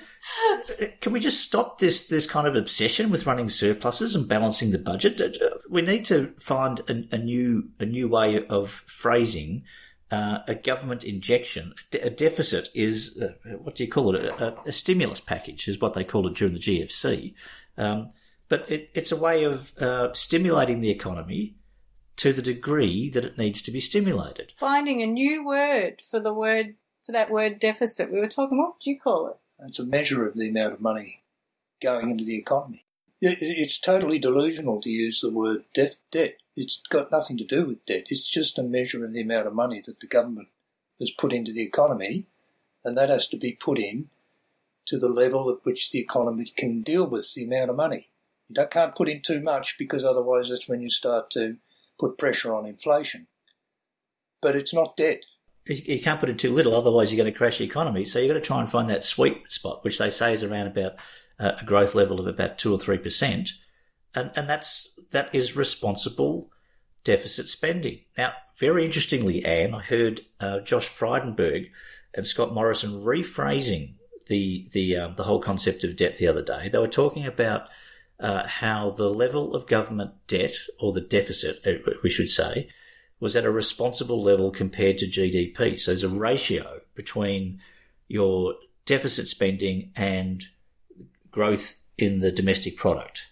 can 1.00 1.12
we 1.12 1.20
just 1.20 1.42
stop 1.42 1.78
this 1.78 2.08
this 2.08 2.28
kind 2.28 2.46
of 2.46 2.56
obsession 2.56 3.10
with 3.10 3.26
running 3.26 3.48
surpluses 3.48 4.14
and 4.14 4.28
balancing 4.28 4.70
the 4.70 4.78
budget? 4.78 5.20
Uh, 5.20 5.58
We 5.68 5.82
need 5.82 6.04
to 6.06 6.32
find 6.38 6.80
a, 6.88 7.14
a 7.14 7.18
new 7.18 7.70
a 7.78 7.84
new 7.84 8.08
way 8.08 8.46
of 8.46 8.70
phrasing 8.70 9.64
uh, 10.10 10.38
a 10.46 10.54
government 10.54 11.04
injection. 11.04 11.74
A 12.00 12.10
deficit 12.10 12.68
is 12.74 13.20
uh, 13.20 13.56
what 13.58 13.74
do 13.74 13.84
you 13.84 13.90
call 13.90 14.14
it? 14.14 14.24
A, 14.24 14.44
a- 14.48 14.62
a 14.66 14.72
stimulus 14.72 15.20
package 15.20 15.68
is 15.68 15.80
what 15.80 15.94
they 15.94 16.04
called 16.04 16.26
it 16.26 16.34
during 16.34 16.54
the 16.54 16.60
GFC. 16.60 17.34
Um, 17.76 18.10
but 18.48 18.70
it, 18.70 18.90
it's 18.94 19.10
a 19.12 19.16
way 19.16 19.44
of 19.44 19.76
uh, 19.78 20.12
stimulating 20.14 20.80
the 20.80 20.90
economy 20.90 21.56
to 22.16 22.32
the 22.32 22.42
degree 22.42 23.10
that 23.10 23.24
it 23.24 23.36
needs 23.36 23.60
to 23.62 23.70
be 23.70 23.80
stimulated. 23.80 24.52
Finding 24.56 25.02
a 25.02 25.06
new 25.06 25.44
word 25.44 26.00
for 26.00 26.20
the 26.20 26.32
word 26.32 26.76
for 27.02 27.12
that 27.12 27.30
word 27.30 27.58
deficit. 27.58 28.12
We 28.12 28.20
were 28.20 28.28
talking. 28.28 28.58
What 28.58 28.80
do 28.80 28.90
you 28.90 28.98
call 29.00 29.28
it? 29.28 29.36
It's 29.60 29.78
a 29.78 29.84
measure 29.86 30.26
of 30.26 30.34
the 30.34 30.48
amount 30.48 30.74
of 30.74 30.80
money 30.80 31.22
going 31.82 32.10
into 32.10 32.24
the 32.24 32.38
economy. 32.38 32.84
It, 33.20 33.38
it's 33.40 33.80
totally 33.80 34.18
delusional 34.18 34.80
to 34.82 34.90
use 34.90 35.20
the 35.20 35.32
word 35.32 35.64
debt. 35.74 35.96
debt. 36.10 36.36
It's 36.56 36.80
got 36.88 37.12
nothing 37.12 37.36
to 37.38 37.44
do 37.44 37.66
with 37.66 37.84
debt. 37.84 38.06
It's 38.08 38.28
just 38.28 38.58
a 38.58 38.62
measure 38.62 39.04
of 39.04 39.12
the 39.12 39.20
amount 39.20 39.46
of 39.46 39.54
money 39.54 39.82
that 39.84 40.00
the 40.00 40.06
government 40.06 40.48
has 40.98 41.10
put 41.10 41.32
into 41.32 41.52
the 41.52 41.64
economy, 41.64 42.26
and 42.84 42.96
that 42.96 43.10
has 43.10 43.28
to 43.28 43.36
be 43.36 43.52
put 43.52 43.78
in 43.78 44.08
to 44.86 44.98
the 44.98 45.08
level 45.08 45.50
at 45.50 45.64
which 45.64 45.90
the 45.90 46.00
economy 46.00 46.50
can 46.56 46.80
deal 46.82 47.06
with 47.06 47.34
the 47.34 47.44
amount 47.44 47.70
of 47.70 47.76
money. 47.76 48.08
You 48.48 48.66
can't 48.70 48.94
put 48.94 49.08
in 49.08 49.20
too 49.22 49.40
much 49.40 49.76
because 49.78 50.04
otherwise 50.04 50.48
that's 50.48 50.68
when 50.68 50.80
you 50.80 50.90
start 50.90 51.30
to 51.32 51.56
put 51.98 52.16
pressure 52.16 52.54
on 52.54 52.64
inflation. 52.64 53.26
But 54.40 54.56
it's 54.56 54.72
not 54.72 54.96
debt. 54.96 55.24
You 55.66 56.00
can't 56.00 56.20
put 56.20 56.30
in 56.30 56.36
too 56.36 56.52
little, 56.52 56.76
otherwise 56.76 57.12
you're 57.12 57.22
going 57.22 57.32
to 57.32 57.36
crash 57.36 57.58
the 57.58 57.64
economy. 57.64 58.04
So 58.04 58.20
you've 58.20 58.28
got 58.28 58.34
to 58.34 58.40
try 58.40 58.60
and 58.60 58.70
find 58.70 58.88
that 58.88 59.04
sweet 59.04 59.50
spot, 59.50 59.82
which 59.84 59.98
they 59.98 60.10
say 60.10 60.32
is 60.32 60.44
around 60.44 60.68
about 60.68 60.92
uh, 61.40 61.52
a 61.60 61.64
growth 61.64 61.94
level 61.94 62.20
of 62.20 62.28
about 62.28 62.56
two 62.56 62.72
or 62.72 62.78
three 62.78 62.98
percent, 62.98 63.50
and 64.16 64.32
and 64.34 64.48
that's 64.48 64.98
that 65.12 65.32
is 65.32 65.54
responsible 65.54 66.50
deficit 67.04 67.48
spending. 67.48 68.00
Now, 68.18 68.32
very 68.58 68.84
interestingly, 68.84 69.44
Anne, 69.44 69.74
I 69.74 69.80
heard 69.80 70.22
uh, 70.40 70.60
Josh 70.60 70.88
Frydenberg 70.88 71.70
and 72.14 72.26
Scott 72.26 72.52
Morrison 72.52 73.02
rephrasing 73.02 73.94
the 74.26 74.68
the 74.72 74.96
um, 74.96 75.14
the 75.14 75.24
whole 75.24 75.40
concept 75.40 75.84
of 75.84 75.96
debt 75.96 76.16
the 76.16 76.26
other 76.26 76.42
day. 76.42 76.68
They 76.68 76.78
were 76.78 76.88
talking 76.88 77.26
about 77.26 77.68
uh, 78.18 78.46
how 78.46 78.90
the 78.90 79.10
level 79.10 79.54
of 79.54 79.66
government 79.66 80.12
debt, 80.26 80.54
or 80.80 80.92
the 80.92 81.02
deficit, 81.02 81.60
uh, 81.66 81.90
we 82.02 82.10
should 82.10 82.30
say, 82.30 82.68
was 83.20 83.36
at 83.36 83.44
a 83.44 83.50
responsible 83.50 84.22
level 84.22 84.50
compared 84.50 84.98
to 84.98 85.06
GDP. 85.06 85.78
So 85.78 85.90
there's 85.90 86.02
a 86.02 86.08
ratio 86.08 86.80
between 86.94 87.60
your 88.08 88.54
deficit 88.86 89.28
spending 89.28 89.92
and 89.94 90.44
growth 91.30 91.76
in 91.98 92.20
the 92.20 92.32
domestic 92.32 92.76
product. 92.76 93.28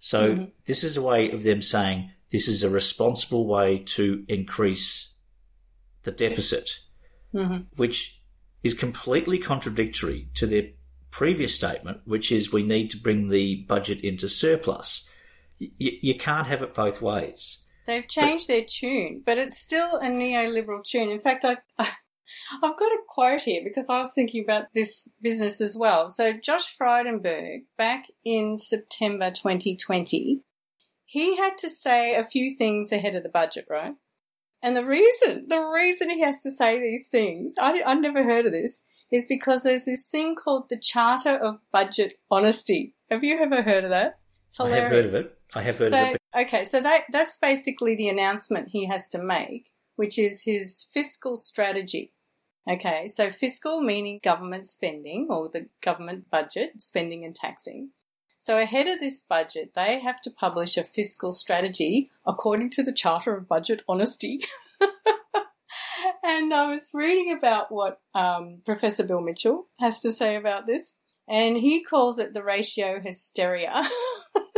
So 0.00 0.30
mm-hmm. 0.30 0.44
this 0.66 0.84
is 0.84 0.96
a 0.96 1.02
way 1.02 1.30
of 1.30 1.42
them 1.42 1.62
saying 1.62 2.10
this 2.30 2.48
is 2.48 2.62
a 2.62 2.70
responsible 2.70 3.46
way 3.46 3.78
to 3.78 4.24
increase 4.28 5.14
the 6.04 6.12
deficit, 6.12 6.70
mm-hmm. 7.34 7.62
which 7.76 8.22
is 8.62 8.74
completely 8.74 9.38
contradictory 9.38 10.28
to 10.34 10.46
their 10.46 10.64
previous 11.10 11.54
statement, 11.54 12.00
which 12.04 12.30
is 12.30 12.52
we 12.52 12.62
need 12.62 12.90
to 12.90 12.96
bring 12.96 13.28
the 13.28 13.64
budget 13.68 14.00
into 14.00 14.28
surplus. 14.28 15.08
Y- 15.60 15.70
you 15.78 16.14
can't 16.14 16.46
have 16.46 16.62
it 16.62 16.74
both 16.74 17.00
ways. 17.02 17.64
They've 17.86 18.06
changed 18.06 18.46
but, 18.46 18.52
their 18.52 18.64
tune, 18.68 19.22
but 19.24 19.38
it's 19.38 19.58
still 19.58 19.96
a 19.96 20.06
neoliberal 20.06 20.84
tune. 20.84 21.08
In 21.08 21.20
fact, 21.20 21.44
I, 21.44 21.56
I've 22.62 22.78
got 22.78 22.92
a 22.92 22.98
quote 23.08 23.42
here 23.42 23.62
because 23.64 23.88
I 23.88 24.02
was 24.02 24.12
thinking 24.14 24.44
about 24.44 24.66
this 24.74 25.08
business 25.20 25.60
as 25.60 25.76
well. 25.76 26.10
So 26.10 26.32
Josh 26.32 26.76
Frydenberg, 26.76 27.62
back 27.76 28.06
in 28.24 28.58
September 28.58 29.30
2020, 29.30 30.42
he 31.04 31.36
had 31.36 31.56
to 31.58 31.68
say 31.68 32.14
a 32.14 32.24
few 32.24 32.54
things 32.56 32.92
ahead 32.92 33.14
of 33.14 33.22
the 33.22 33.28
budget, 33.28 33.66
right? 33.70 33.94
And 34.62 34.76
the 34.76 34.84
reason, 34.84 35.46
the 35.48 35.60
reason 35.60 36.10
he 36.10 36.20
has 36.20 36.42
to 36.42 36.50
say 36.50 36.80
these 36.80 37.08
things, 37.08 37.54
I, 37.60 37.80
I've 37.86 38.00
never 38.00 38.24
heard 38.24 38.46
of 38.46 38.52
this, 38.52 38.84
is 39.10 39.26
because 39.26 39.62
there's 39.62 39.86
this 39.86 40.06
thing 40.06 40.34
called 40.34 40.68
the 40.68 40.78
Charter 40.78 41.36
of 41.36 41.60
Budget 41.72 42.14
Honesty. 42.30 42.94
Have 43.10 43.24
you 43.24 43.38
ever 43.38 43.62
heard 43.62 43.84
of 43.84 43.90
that? 43.90 44.18
It's 44.46 44.56
hilarious. 44.56 44.82
I 44.82 44.82
have 44.82 44.92
heard 44.92 45.04
of 45.06 45.14
it. 45.14 45.38
I 45.54 45.62
have 45.62 45.78
heard 45.78 45.90
so, 45.90 46.02
of 46.02 46.14
it. 46.14 46.22
Okay, 46.36 46.64
so 46.64 46.80
that 46.82 47.04
that's 47.10 47.38
basically 47.38 47.96
the 47.96 48.08
announcement 48.08 48.68
he 48.70 48.86
has 48.86 49.08
to 49.10 49.22
make, 49.22 49.70
which 49.96 50.18
is 50.18 50.42
his 50.42 50.86
fiscal 50.92 51.36
strategy. 51.36 52.12
Okay, 52.68 53.08
so 53.08 53.30
fiscal 53.30 53.80
meaning 53.80 54.20
government 54.22 54.66
spending 54.66 55.28
or 55.30 55.48
the 55.48 55.68
government 55.80 56.30
budget, 56.30 56.82
spending 56.82 57.24
and 57.24 57.34
taxing. 57.34 57.92
So 58.36 58.58
ahead 58.58 58.86
of 58.86 59.00
this 59.00 59.22
budget, 59.22 59.72
they 59.74 59.98
have 60.00 60.20
to 60.22 60.30
publish 60.30 60.76
a 60.76 60.84
fiscal 60.84 61.32
strategy 61.32 62.10
according 62.26 62.70
to 62.70 62.82
the 62.82 62.92
Charter 62.92 63.34
of 63.34 63.48
Budget 63.48 63.82
Honesty. 63.88 64.40
and 66.22 66.52
I 66.52 66.66
was 66.66 66.90
reading 66.92 67.34
about 67.36 67.72
what 67.72 68.00
um, 68.14 68.60
Professor 68.66 69.02
Bill 69.02 69.22
Mitchell 69.22 69.68
has 69.80 69.98
to 70.00 70.12
say 70.12 70.36
about 70.36 70.66
this, 70.66 70.98
and 71.26 71.56
he 71.56 71.82
calls 71.82 72.18
it 72.18 72.34
the 72.34 72.44
ratio 72.44 73.00
hysteria. 73.00 73.82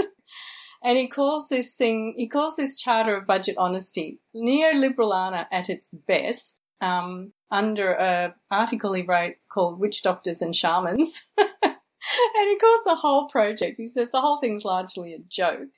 and 0.84 0.98
he 0.98 1.06
calls 1.06 1.48
this 1.48 1.76
thing, 1.76 2.14
he 2.16 2.26
calls 2.26 2.56
this 2.56 2.76
Charter 2.76 3.16
of 3.16 3.26
Budget 3.28 3.54
Honesty 3.56 4.18
neoliberalana 4.34 5.46
at 5.52 5.70
its 5.70 5.94
best. 6.06 6.60
Um, 6.80 7.34
under 7.50 7.92
a 7.92 8.34
article 8.50 8.92
he 8.92 9.02
wrote 9.02 9.34
called 9.48 9.78
"Witch 9.78 10.02
Doctors 10.02 10.42
and 10.42 10.54
Shamans," 10.54 11.26
and 11.38 11.48
he 11.62 12.58
calls 12.58 12.84
the 12.84 12.96
whole 12.96 13.28
project. 13.28 13.76
He 13.78 13.86
says 13.86 14.10
the 14.10 14.20
whole 14.20 14.38
thing's 14.38 14.64
largely 14.64 15.12
a 15.12 15.18
joke. 15.18 15.74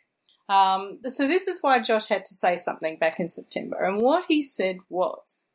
Um, 0.48 0.98
so 1.04 1.26
this 1.26 1.48
is 1.48 1.62
why 1.62 1.78
Josh 1.78 2.08
had 2.08 2.24
to 2.26 2.34
say 2.34 2.56
something 2.56 2.98
back 2.98 3.18
in 3.18 3.28
September, 3.28 3.82
and 3.82 4.00
what 4.00 4.26
he 4.28 4.42
said 4.42 4.78
was, 4.88 5.48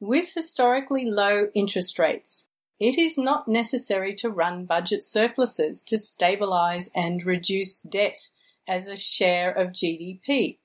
with 0.00 0.32
historically 0.34 1.04
low 1.04 1.48
interest 1.54 1.98
rates, 1.98 2.48
it 2.78 2.98
is 2.98 3.16
not 3.16 3.46
necessary 3.46 4.14
to 4.16 4.28
run 4.28 4.66
budget 4.66 5.04
surpluses 5.04 5.84
to 5.84 5.96
stabilise 5.96 6.90
and 6.94 7.24
reduce 7.24 7.80
debt 7.82 8.18
as 8.68 8.88
a 8.88 8.96
share 8.96 9.52
of 9.52 9.72
GDP, 9.72 10.58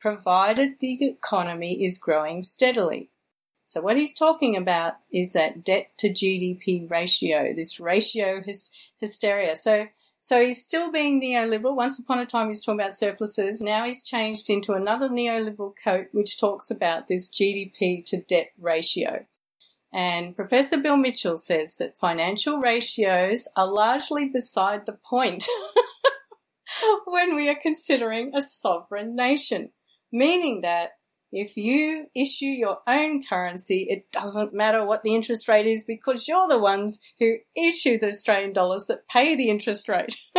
provided 0.00 0.74
the 0.78 1.04
economy 1.04 1.84
is 1.84 1.98
growing 1.98 2.42
steadily. 2.44 3.10
So 3.64 3.80
what 3.80 3.96
he's 3.96 4.14
talking 4.14 4.56
about 4.56 4.94
is 5.12 5.32
that 5.32 5.64
debt 5.64 5.90
to 5.98 6.10
GDP 6.10 6.90
ratio, 6.90 7.54
this 7.54 7.80
ratio 7.80 8.42
his, 8.42 8.70
hysteria. 9.00 9.56
So 9.56 9.88
so 10.24 10.42
he's 10.42 10.64
still 10.64 10.90
being 10.90 11.20
neoliberal. 11.20 11.76
Once 11.76 11.98
upon 11.98 12.18
a 12.18 12.24
time, 12.24 12.48
he's 12.48 12.64
talking 12.64 12.80
about 12.80 12.94
surpluses. 12.94 13.60
Now 13.60 13.84
he's 13.84 14.02
changed 14.02 14.48
into 14.48 14.72
another 14.72 15.10
neoliberal 15.10 15.74
coat, 15.84 16.06
which 16.12 16.40
talks 16.40 16.70
about 16.70 17.08
this 17.08 17.28
GDP 17.30 18.02
to 18.06 18.22
debt 18.22 18.52
ratio. 18.58 19.26
And 19.92 20.34
Professor 20.34 20.78
Bill 20.78 20.96
Mitchell 20.96 21.36
says 21.36 21.76
that 21.76 21.98
financial 21.98 22.56
ratios 22.56 23.46
are 23.54 23.70
largely 23.70 24.24
beside 24.24 24.86
the 24.86 24.94
point 24.94 25.44
when 27.04 27.36
we 27.36 27.50
are 27.50 27.54
considering 27.54 28.34
a 28.34 28.42
sovereign 28.42 29.14
nation, 29.14 29.72
meaning 30.10 30.62
that 30.62 30.92
if 31.36 31.56
you 31.56 32.06
issue 32.14 32.46
your 32.46 32.78
own 32.86 33.22
currency, 33.22 33.86
it 33.88 34.10
doesn't 34.12 34.54
matter 34.54 34.84
what 34.84 35.02
the 35.02 35.14
interest 35.14 35.48
rate 35.48 35.66
is 35.66 35.84
because 35.84 36.28
you're 36.28 36.48
the 36.48 36.58
ones 36.58 36.98
who 37.18 37.36
issue 37.56 37.98
the 37.98 38.08
Australian 38.08 38.52
dollars 38.52 38.86
that 38.86 39.08
pay 39.08 39.34
the 39.34 39.50
interest 39.50 39.88
rate. 39.88 40.16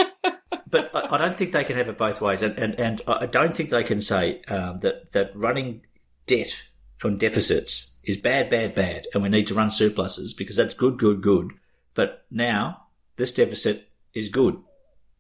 but 0.70 0.90
I 0.94 1.18
don't 1.18 1.38
think 1.38 1.52
they 1.52 1.64
can 1.64 1.76
have 1.76 1.90
it 1.90 1.98
both 1.98 2.22
ways, 2.22 2.42
and 2.42 2.58
and, 2.58 2.80
and 2.80 3.02
I 3.08 3.26
don't 3.26 3.56
think 3.56 3.70
they 3.70 3.84
can 3.84 4.02
say 4.02 4.42
um, 4.48 4.80
that 4.80 5.12
that 5.14 5.36
running 5.36 5.82
debt 6.26 6.56
on 7.04 7.18
deficits 7.18 7.96
is 8.04 8.18
bad, 8.18 8.50
bad, 8.50 8.76
bad, 8.76 9.08
and 9.14 9.24
we 9.24 9.30
need 9.30 9.48
to 9.48 9.54
run 9.54 9.70
surpluses 9.70 10.34
because 10.34 10.56
that's 10.56 10.74
good, 10.74 10.98
good, 10.98 11.22
good. 11.22 11.52
But 11.94 12.26
now 12.30 12.88
this 13.18 13.32
deficit 13.32 13.90
is 14.14 14.30
good. 14.30 14.58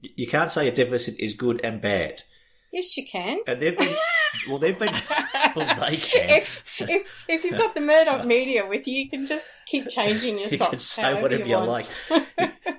You 0.01 0.27
can't 0.27 0.51
say 0.51 0.67
a 0.67 0.71
deficit 0.71 1.19
is 1.19 1.33
good 1.33 1.61
and 1.63 1.81
bad. 1.81 2.23
Yes, 2.71 2.97
you 2.97 3.05
can. 3.05 3.39
And 3.47 3.61
they've 3.61 3.77
been 3.77 3.95
well, 4.47 4.57
they've 4.57 4.77
been 4.77 4.93
well, 5.55 5.89
they 5.89 5.97
can. 5.97 6.29
If, 6.29 6.81
if 6.81 7.25
if 7.27 7.43
you've 7.43 7.57
got 7.57 7.75
the 7.75 7.81
Murdoch 7.81 8.25
media 8.25 8.65
with 8.65 8.87
you, 8.87 8.95
you 9.01 9.09
can 9.09 9.25
just 9.25 9.65
keep 9.65 9.89
changing 9.89 10.39
your 10.39 10.49
you 10.49 10.57
socks. 10.57 10.69
can 10.69 10.79
say 10.79 11.21
whatever 11.21 11.45
you, 11.45 11.57
you 11.57 11.65
like. 11.65 11.87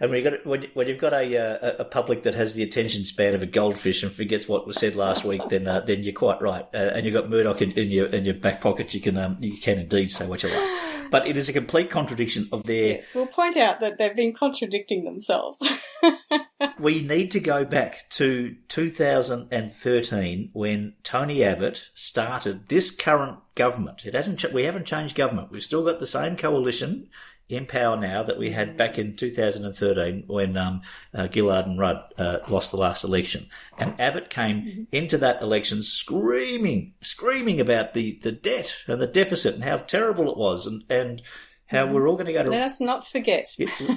and 0.00 0.10
when 0.10 0.14
you 0.14 0.30
got 0.30 0.46
when, 0.46 0.66
when 0.74 0.88
you've 0.88 1.00
got 1.00 1.12
a, 1.12 1.36
uh, 1.36 1.76
a 1.80 1.84
public 1.84 2.22
that 2.24 2.34
has 2.34 2.54
the 2.54 2.62
attention 2.62 3.04
span 3.04 3.34
of 3.34 3.42
a 3.42 3.46
goldfish 3.46 4.02
and 4.02 4.12
forgets 4.12 4.48
what 4.48 4.66
was 4.66 4.76
said 4.76 4.96
last 4.96 5.24
week, 5.24 5.42
then 5.48 5.66
uh, 5.66 5.80
then 5.80 6.02
you're 6.02 6.12
quite 6.12 6.40
right. 6.40 6.66
Uh, 6.74 6.78
and 6.78 7.06
you've 7.06 7.14
got 7.14 7.30
Murdoch 7.30 7.62
in, 7.62 7.72
in, 7.72 7.90
your 7.90 8.06
in 8.06 8.24
your 8.24 8.34
back 8.34 8.60
pocket. 8.60 8.92
You 8.94 9.00
can 9.00 9.16
um, 9.16 9.36
you 9.40 9.56
can 9.56 9.78
indeed 9.78 10.10
say 10.10 10.26
what 10.26 10.42
you 10.42 10.50
like. 10.50 10.82
But 11.08 11.28
it 11.28 11.36
is 11.36 11.48
a 11.48 11.52
complete 11.52 11.88
contradiction 11.88 12.48
of 12.52 12.64
their. 12.64 12.94
Yes, 12.96 13.14
we'll 13.14 13.28
point 13.28 13.56
out 13.56 13.78
that 13.78 13.96
they've 13.96 14.16
been 14.16 14.34
contradicting 14.34 15.04
themselves. 15.04 15.62
we 16.80 17.02
need 17.02 17.30
to 17.30 17.40
go 17.40 17.64
back 17.64 18.10
to 18.10 18.56
2013 18.68 20.50
when 20.52 20.94
Tony 21.04 21.44
Abbott 21.46 21.90
started 21.94 22.68
this 22.68 22.90
current 22.90 23.38
government. 23.54 24.04
It 24.04 24.14
hasn't. 24.14 24.40
Ch- 24.40 24.52
we 24.52 24.64
haven't 24.64 24.86
changed 24.86 25.14
government. 25.14 25.50
We've 25.50 25.62
still 25.62 25.84
got 25.84 26.00
the 26.00 26.06
same 26.06 26.36
coalition 26.36 27.08
in 27.48 27.66
power 27.66 27.96
now 27.96 28.24
that 28.24 28.38
we 28.38 28.50
had 28.50 28.76
back 28.76 28.98
in 28.98 29.14
2013 29.14 30.24
when 30.26 30.56
um, 30.56 30.82
uh, 31.14 31.28
Gillard 31.32 31.66
and 31.66 31.78
Rudd 31.78 32.02
uh, 32.18 32.38
lost 32.48 32.72
the 32.72 32.76
last 32.76 33.04
election. 33.04 33.48
And 33.78 33.98
Abbott 34.00 34.30
came 34.30 34.62
mm-hmm. 34.62 34.82
into 34.90 35.16
that 35.18 35.42
election 35.42 35.82
screaming, 35.84 36.94
screaming 37.00 37.60
about 37.60 37.94
the, 37.94 38.18
the 38.22 38.32
debt 38.32 38.74
and 38.88 39.00
the 39.00 39.06
deficit 39.06 39.54
and 39.54 39.62
how 39.62 39.76
terrible 39.76 40.30
it 40.30 40.36
was 40.36 40.66
and, 40.66 40.82
and 40.90 41.22
how 41.66 41.84
mm-hmm. 41.84 41.94
we're 41.94 42.08
all 42.08 42.16
going 42.16 42.26
to 42.26 42.32
go 42.32 42.42
to. 42.42 42.50
Let 42.50 42.62
us 42.62 42.80
not 42.80 43.06
forget. 43.06 43.46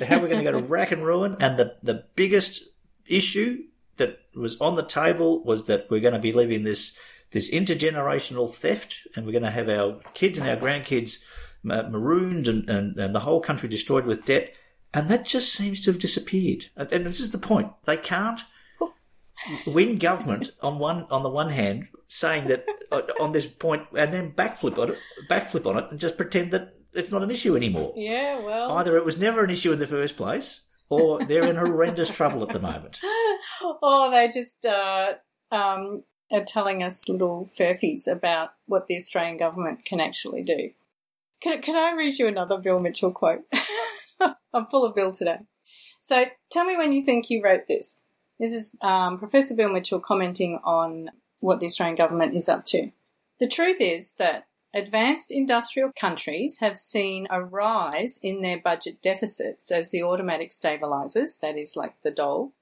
how 0.07 0.19
we're 0.19 0.27
going 0.27 0.43
to 0.45 0.51
go 0.51 0.59
to 0.59 0.65
rack 0.65 0.91
and 0.91 1.03
ruin. 1.03 1.35
And 1.39 1.57
the, 1.57 1.75
the 1.81 2.05
biggest 2.15 2.63
issue 3.07 3.63
that 3.97 4.19
was 4.35 4.61
on 4.61 4.75
the 4.75 4.85
table 4.85 5.43
was 5.43 5.65
that 5.65 5.89
we're 5.89 6.01
going 6.01 6.13
to 6.13 6.19
be 6.19 6.33
living 6.33 6.63
this 6.63 6.97
this 7.31 7.51
intergenerational 7.51 8.51
theft, 8.51 9.07
and 9.15 9.25
we're 9.25 9.31
going 9.31 9.43
to 9.43 9.51
have 9.51 9.69
our 9.69 9.99
kids 10.13 10.37
and 10.37 10.49
our 10.49 10.57
grandkids 10.57 11.23
marooned 11.63 12.47
and, 12.47 12.69
and, 12.69 12.97
and 12.97 13.13
the 13.13 13.21
whole 13.21 13.41
country 13.41 13.69
destroyed 13.69 14.05
with 14.05 14.25
debt. 14.25 14.53
And 14.93 15.09
that 15.09 15.25
just 15.25 15.53
seems 15.53 15.81
to 15.81 15.91
have 15.91 16.01
disappeared. 16.01 16.65
And, 16.75 16.91
and 16.91 17.05
this 17.05 17.19
is 17.19 17.31
the 17.31 17.37
point. 17.37 17.71
They 17.85 17.97
can't 17.97 18.41
win 19.67 19.97
government 19.99 20.51
on 20.61 20.79
one 20.79 21.05
on 21.11 21.21
the 21.21 21.29
one 21.29 21.49
hand, 21.49 21.87
saying 22.07 22.47
that 22.47 22.65
uh, 22.91 23.01
on 23.19 23.31
this 23.31 23.45
point, 23.45 23.83
and 23.95 24.11
then 24.13 24.31
backflip 24.31 24.79
on 24.79 24.91
it, 24.91 24.97
backflip 25.29 25.67
on 25.67 25.77
it, 25.77 25.91
and 25.91 25.99
just 25.99 26.17
pretend 26.17 26.51
that 26.51 26.73
it's 26.93 27.11
not 27.11 27.21
an 27.21 27.29
issue 27.29 27.55
anymore. 27.55 27.93
Yeah, 27.95 28.39
well. 28.39 28.71
Either 28.71 28.97
it 28.97 29.05
was 29.05 29.19
never 29.19 29.43
an 29.43 29.51
issue 29.51 29.71
in 29.71 29.77
the 29.77 29.85
first 29.85 30.17
place, 30.17 30.61
or 30.89 31.23
they're 31.23 31.47
in 31.47 31.55
horrendous 31.55 32.09
trouble 32.09 32.41
at 32.41 32.49
the 32.49 32.59
moment. 32.59 32.99
or 33.83 34.09
they 34.09 34.31
just 34.33 34.65
uh, 34.65 35.13
um, 35.51 36.03
are 36.31 36.43
telling 36.43 36.83
us 36.83 37.09
little 37.09 37.49
furfies 37.57 38.07
about 38.07 38.53
what 38.65 38.87
the 38.87 38.95
Australian 38.95 39.37
government 39.37 39.85
can 39.85 39.99
actually 39.99 40.43
do. 40.43 40.71
Can, 41.41 41.61
can 41.61 41.75
I 41.75 41.95
read 41.95 42.17
you 42.17 42.27
another 42.27 42.57
Bill 42.57 42.79
Mitchell 42.79 43.11
quote? 43.11 43.45
I'm 44.53 44.65
full 44.65 44.85
of 44.85 44.95
Bill 44.95 45.11
today. 45.11 45.39
So 46.01 46.25
tell 46.51 46.65
me 46.65 46.77
when 46.77 46.91
you 46.91 47.03
think 47.03 47.29
you 47.29 47.41
wrote 47.43 47.67
this. 47.67 48.05
This 48.39 48.53
is 48.53 48.75
um, 48.81 49.19
Professor 49.19 49.55
Bill 49.55 49.69
Mitchell 49.69 49.99
commenting 49.99 50.59
on 50.63 51.09
what 51.39 51.59
the 51.59 51.65
Australian 51.65 51.95
government 51.95 52.35
is 52.35 52.49
up 52.49 52.65
to. 52.67 52.91
The 53.39 53.47
truth 53.47 53.77
is 53.79 54.13
that 54.13 54.47
advanced 54.73 55.31
industrial 55.31 55.91
countries 55.97 56.59
have 56.59 56.77
seen 56.77 57.27
a 57.29 57.43
rise 57.43 58.19
in 58.21 58.41
their 58.41 58.59
budget 58.59 59.01
deficits 59.01 59.71
as 59.71 59.91
the 59.91 60.03
automatic 60.03 60.51
stabilisers, 60.51 61.39
that 61.39 61.57
is 61.57 61.75
like 61.75 62.01
the 62.01 62.11
dole, 62.11 62.53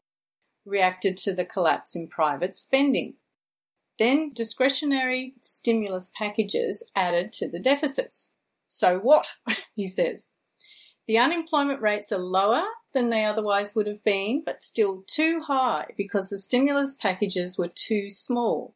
reacted 0.65 1.17
to 1.17 1.33
the 1.33 1.45
collapse 1.45 1.95
in 1.95 2.07
private 2.07 2.55
spending. 2.55 3.15
Then 3.99 4.31
discretionary 4.33 5.33
stimulus 5.41 6.11
packages 6.15 6.89
added 6.95 7.31
to 7.33 7.49
the 7.49 7.59
deficits. 7.59 8.31
So 8.67 8.99
what? 8.99 9.33
he 9.75 9.87
says. 9.87 10.33
The 11.07 11.17
unemployment 11.17 11.81
rates 11.81 12.11
are 12.11 12.19
lower 12.19 12.65
than 12.93 13.09
they 13.09 13.23
otherwise 13.23 13.75
would 13.75 13.87
have 13.87 14.03
been, 14.03 14.43
but 14.45 14.59
still 14.59 15.03
too 15.07 15.39
high 15.47 15.87
because 15.95 16.29
the 16.29 16.37
stimulus 16.37 16.95
packages 16.95 17.57
were 17.57 17.71
too 17.73 18.09
small. 18.09 18.75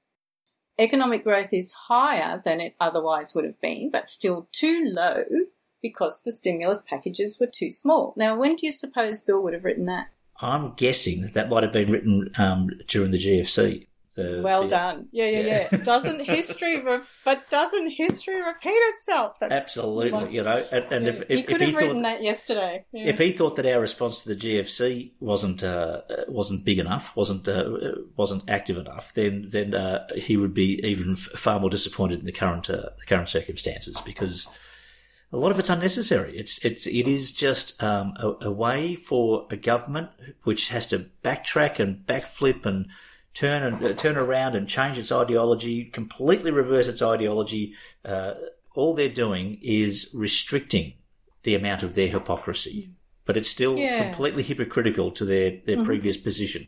Economic 0.80 1.24
growth 1.24 1.50
is 1.52 1.74
higher 1.74 2.42
than 2.44 2.62
it 2.62 2.76
otherwise 2.80 3.36
would 3.36 3.44
have 3.44 3.60
been, 3.62 3.92
but 3.92 4.08
still 4.08 4.48
too 4.52 4.84
low 4.86 5.26
because 5.82 6.22
the 6.24 6.32
stimulus 6.32 6.84
packages 6.88 7.38
were 7.40 7.50
too 7.52 7.70
small. 7.70 8.14
Now, 8.16 8.38
when 8.38 8.56
do 8.56 8.66
you 8.66 8.72
suppose 8.72 9.22
Bill 9.22 9.42
would 9.44 9.54
have 9.54 9.66
written 9.66 9.86
that? 9.88 10.08
I'm 10.40 10.74
guessing 10.74 11.22
that 11.22 11.34
that 11.34 11.50
might 11.50 11.64
have 11.64 11.72
been 11.72 11.92
written 11.92 12.32
um, 12.38 12.70
during 12.88 13.12
the 13.12 13.20
GFC. 13.20 13.88
The, 14.16 14.42
well 14.44 14.64
the, 14.64 14.70
done. 14.70 15.08
Yeah, 15.12 15.28
yeah, 15.28 15.40
yeah. 15.40 15.68
yeah. 15.72 15.78
doesn't 15.84 16.22
history, 16.22 16.82
re- 16.84 17.00
but 17.24 17.50
doesn't 17.50 17.92
history 17.92 18.42
repeat 18.42 18.70
itself? 18.70 19.40
That's 19.40 19.54
absolutely. 19.54 20.12
Like, 20.12 20.32
you 20.32 20.44
know, 20.44 20.66
and, 20.72 20.86
and 20.92 21.08
if, 21.08 21.22
if, 21.22 21.30
he 21.30 21.44
could 21.44 21.56
if 21.56 21.62
have 21.62 21.70
he 21.70 21.76
written 21.76 21.96
thought, 21.98 22.18
that 22.18 22.24
yesterday. 22.24 22.86
Yeah. 22.92 23.06
If 23.06 23.20
he 23.20 23.32
thought 23.32 23.56
that 23.56 23.66
our 23.66 23.80
response 23.80 24.24
to 24.24 24.34
the 24.34 24.36
GFC 24.36 25.12
wasn't 25.22 25.64
uh, 25.64 26.02
wasn't 26.28 26.66
big 26.66 26.80
enough, 26.80 27.16
wasn't 27.16 27.48
uh, 27.48 27.64
wasn't 28.18 28.50
active 28.50 28.78
enough, 28.78 29.14
then 29.14 29.48
then 29.50 29.74
uh, 29.74 30.06
he 30.16 30.36
would 30.36 30.54
be 30.54 30.86
even 30.86 31.16
far 31.16 31.60
more 31.60 31.70
disappointed 31.70 32.20
in 32.20 32.26
the 32.26 32.34
current 32.34 32.70
uh, 32.70 32.90
the 33.00 33.06
current 33.08 33.30
circumstances 33.30 34.02
because 34.02 34.54
a 35.32 35.38
lot 35.38 35.52
of 35.52 35.60
it's 35.60 35.70
unnecessary. 35.70 36.38
It's 36.38 36.64
it's 36.66 36.86
it 36.86 37.08
is 37.08 37.32
just 37.32 37.82
um, 37.82 38.14
a, 38.18 38.48
a 38.48 38.52
way 38.52 38.96
for 38.96 39.48
a 39.50 39.56
government 39.56 40.10
which 40.44 40.68
has 40.70 40.88
to 40.88 41.06
backtrack 41.24 41.80
and 41.80 42.06
backflip 42.06 42.66
and 42.66 42.88
turn 43.34 43.64
and 43.64 43.84
uh, 43.84 43.94
turn 43.94 44.18
around 44.18 44.56
and 44.56 44.68
change 44.68 44.98
its 44.98 45.12
ideology, 45.12 45.86
completely 45.86 46.52
reverse 46.52 46.88
its 46.88 47.02
ideology. 47.02 47.74
Uh, 48.04 48.34
all 48.76 48.94
they're 48.94 49.10
doing 49.10 49.60
is 49.62 50.12
restricting 50.14 50.94
the 51.44 51.56
amount 51.56 51.84
of 51.84 51.96
their 51.96 52.08
hypocrisy, 52.08 52.92
but 53.26 53.38
it's 53.38 53.50
still 53.50 53.78
Yeah. 53.78 53.98
completely 53.98 54.44
hypocritical 54.44 55.12
to 55.12 55.26
their 55.26 55.62
their 55.66 55.78
Mhm. 55.78 55.86
previous 55.86 56.18
position. 56.18 56.68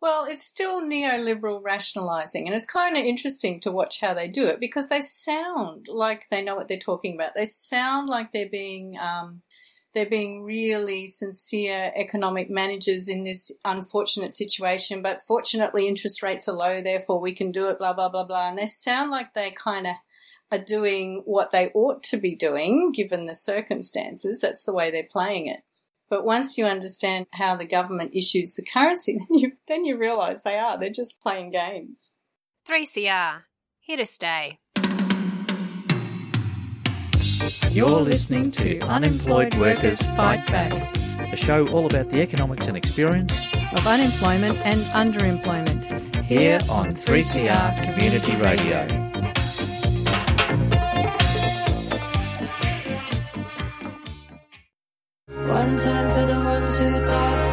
Well, 0.00 0.24
it's 0.24 0.44
still 0.44 0.80
neoliberal 0.80 1.60
rationalising, 1.62 2.46
and 2.46 2.56
it's 2.56 2.64
kind 2.64 2.96
of 2.96 3.04
interesting 3.04 3.60
to 3.60 3.70
watch 3.70 4.00
how 4.00 4.14
they 4.14 4.28
do 4.28 4.46
it 4.46 4.58
because 4.58 4.88
they 4.88 5.02
sound 5.02 5.88
like 5.88 6.28
they 6.30 6.40
know 6.40 6.56
what 6.56 6.68
they're 6.68 6.78
talking 6.78 7.14
about. 7.14 7.34
They 7.34 7.44
sound 7.44 8.08
like 8.08 8.32
they're 8.32 8.48
being 8.48 8.98
um, 8.98 9.42
they're 9.92 10.06
being 10.06 10.42
really 10.42 11.06
sincere 11.06 11.92
economic 11.96 12.48
managers 12.48 13.08
in 13.08 13.24
this 13.24 13.50
unfortunate 13.64 14.34
situation. 14.34 15.02
But 15.02 15.22
fortunately, 15.26 15.88
interest 15.88 16.22
rates 16.22 16.48
are 16.48 16.54
low, 16.54 16.80
therefore 16.80 17.20
we 17.20 17.32
can 17.32 17.50
do 17.50 17.68
it. 17.68 17.78
Blah 17.78 17.92
blah 17.92 18.08
blah 18.08 18.24
blah, 18.24 18.48
and 18.48 18.58
they 18.58 18.66
sound 18.66 19.10
like 19.10 19.34
they 19.34 19.50
kind 19.50 19.86
of 19.86 19.94
are 20.52 20.58
doing 20.58 21.22
what 21.24 21.52
they 21.52 21.70
ought 21.74 22.02
to 22.02 22.16
be 22.16 22.34
doing 22.34 22.92
given 22.92 23.26
the 23.26 23.34
circumstances. 23.34 24.40
That's 24.40 24.64
the 24.64 24.72
way 24.72 24.90
they're 24.90 25.04
playing 25.04 25.46
it. 25.46 25.60
But 26.08 26.24
once 26.24 26.58
you 26.58 26.66
understand 26.66 27.26
how 27.34 27.54
the 27.54 27.64
government 27.64 28.14
issues 28.14 28.54
the 28.54 28.64
currency, 28.64 29.14
then 29.28 29.38
you 29.38 29.52
then 29.68 29.84
you 29.84 29.96
realise 29.96 30.42
they 30.42 30.58
are. 30.58 30.78
They're 30.78 30.90
just 30.90 31.20
playing 31.20 31.52
games. 31.52 32.12
3CR. 32.68 33.42
Here 33.80 33.96
to 33.96 34.06
stay. 34.06 34.58
You're 37.70 38.00
listening 38.00 38.50
to 38.52 38.78
Unemployed 38.80 39.54
Workers 39.54 40.02
Fight 40.02 40.46
Back 40.48 40.74
A 41.32 41.36
show 41.36 41.66
all 41.68 41.86
about 41.86 42.10
the 42.10 42.20
economics 42.20 42.66
and 42.66 42.76
experience 42.76 43.44
of 43.72 43.86
unemployment 43.86 44.58
and 44.66 44.80
underemployment 44.92 46.24
here 46.24 46.58
on 46.68 46.92
3CR 46.92 47.82
Community 47.82 48.36
Radio. 48.36 48.86
One 55.48 55.78
time 55.78 56.10
for 56.10 56.26
the 56.26 56.40
ones 56.44 56.78
who 56.78 56.90
died 56.90 57.49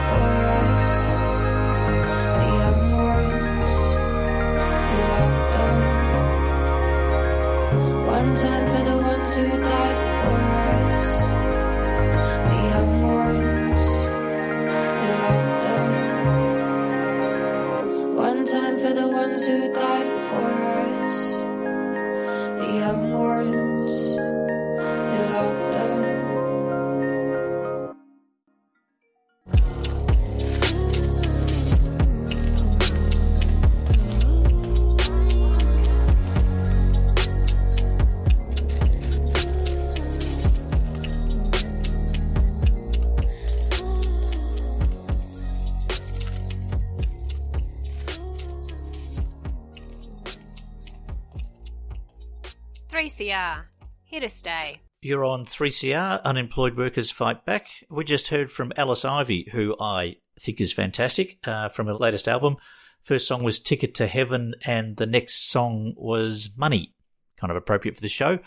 You're 55.08 55.24
on 55.24 55.46
3CR, 55.46 56.22
Unemployed 56.26 56.76
Workers 56.76 57.10
Fight 57.12 57.46
Back. 57.46 57.70
We 57.90 58.04
just 58.04 58.28
heard 58.28 58.52
from 58.52 58.74
Alice 58.76 59.06
Ivy, 59.06 59.48
who 59.54 59.74
I 59.80 60.18
think 60.38 60.60
is 60.60 60.74
fantastic, 60.74 61.38
uh, 61.46 61.70
from 61.70 61.88
her 61.88 61.94
latest 61.94 62.28
album. 62.28 62.58
First 63.04 63.26
song 63.26 63.42
was 63.42 63.58
Ticket 63.58 63.96
to 63.96 64.08
Heaven, 64.08 64.56
and 64.66 64.98
the 64.98 65.06
next 65.06 65.50
song 65.50 65.94
was 65.96 66.50
Money, 66.58 66.94
kind 67.38 67.52
of 67.52 67.56
appropriate 67.56 67.96
for 67.96 68.02
the 68.02 68.10
show. 68.10 68.40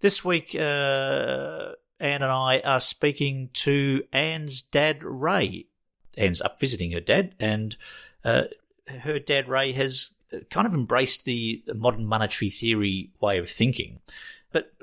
This 0.00 0.24
week, 0.24 0.54
uh, 0.54 1.72
Anne 2.00 2.22
and 2.22 2.32
I 2.32 2.60
are 2.64 2.80
speaking 2.80 3.50
to 3.52 4.02
Anne's 4.10 4.62
dad, 4.62 5.00
Ray. 5.02 5.66
Anne's 6.16 6.40
up 6.40 6.58
visiting 6.58 6.92
her 6.92 7.00
dad, 7.00 7.34
and 7.38 7.76
uh, 8.24 8.44
her 9.00 9.18
dad, 9.18 9.46
Ray, 9.46 9.72
has 9.72 10.14
kind 10.48 10.66
of 10.66 10.72
embraced 10.72 11.26
the 11.26 11.62
modern 11.74 12.06
monetary 12.06 12.48
theory 12.48 13.10
way 13.20 13.36
of 13.36 13.50
thinking. 13.50 14.00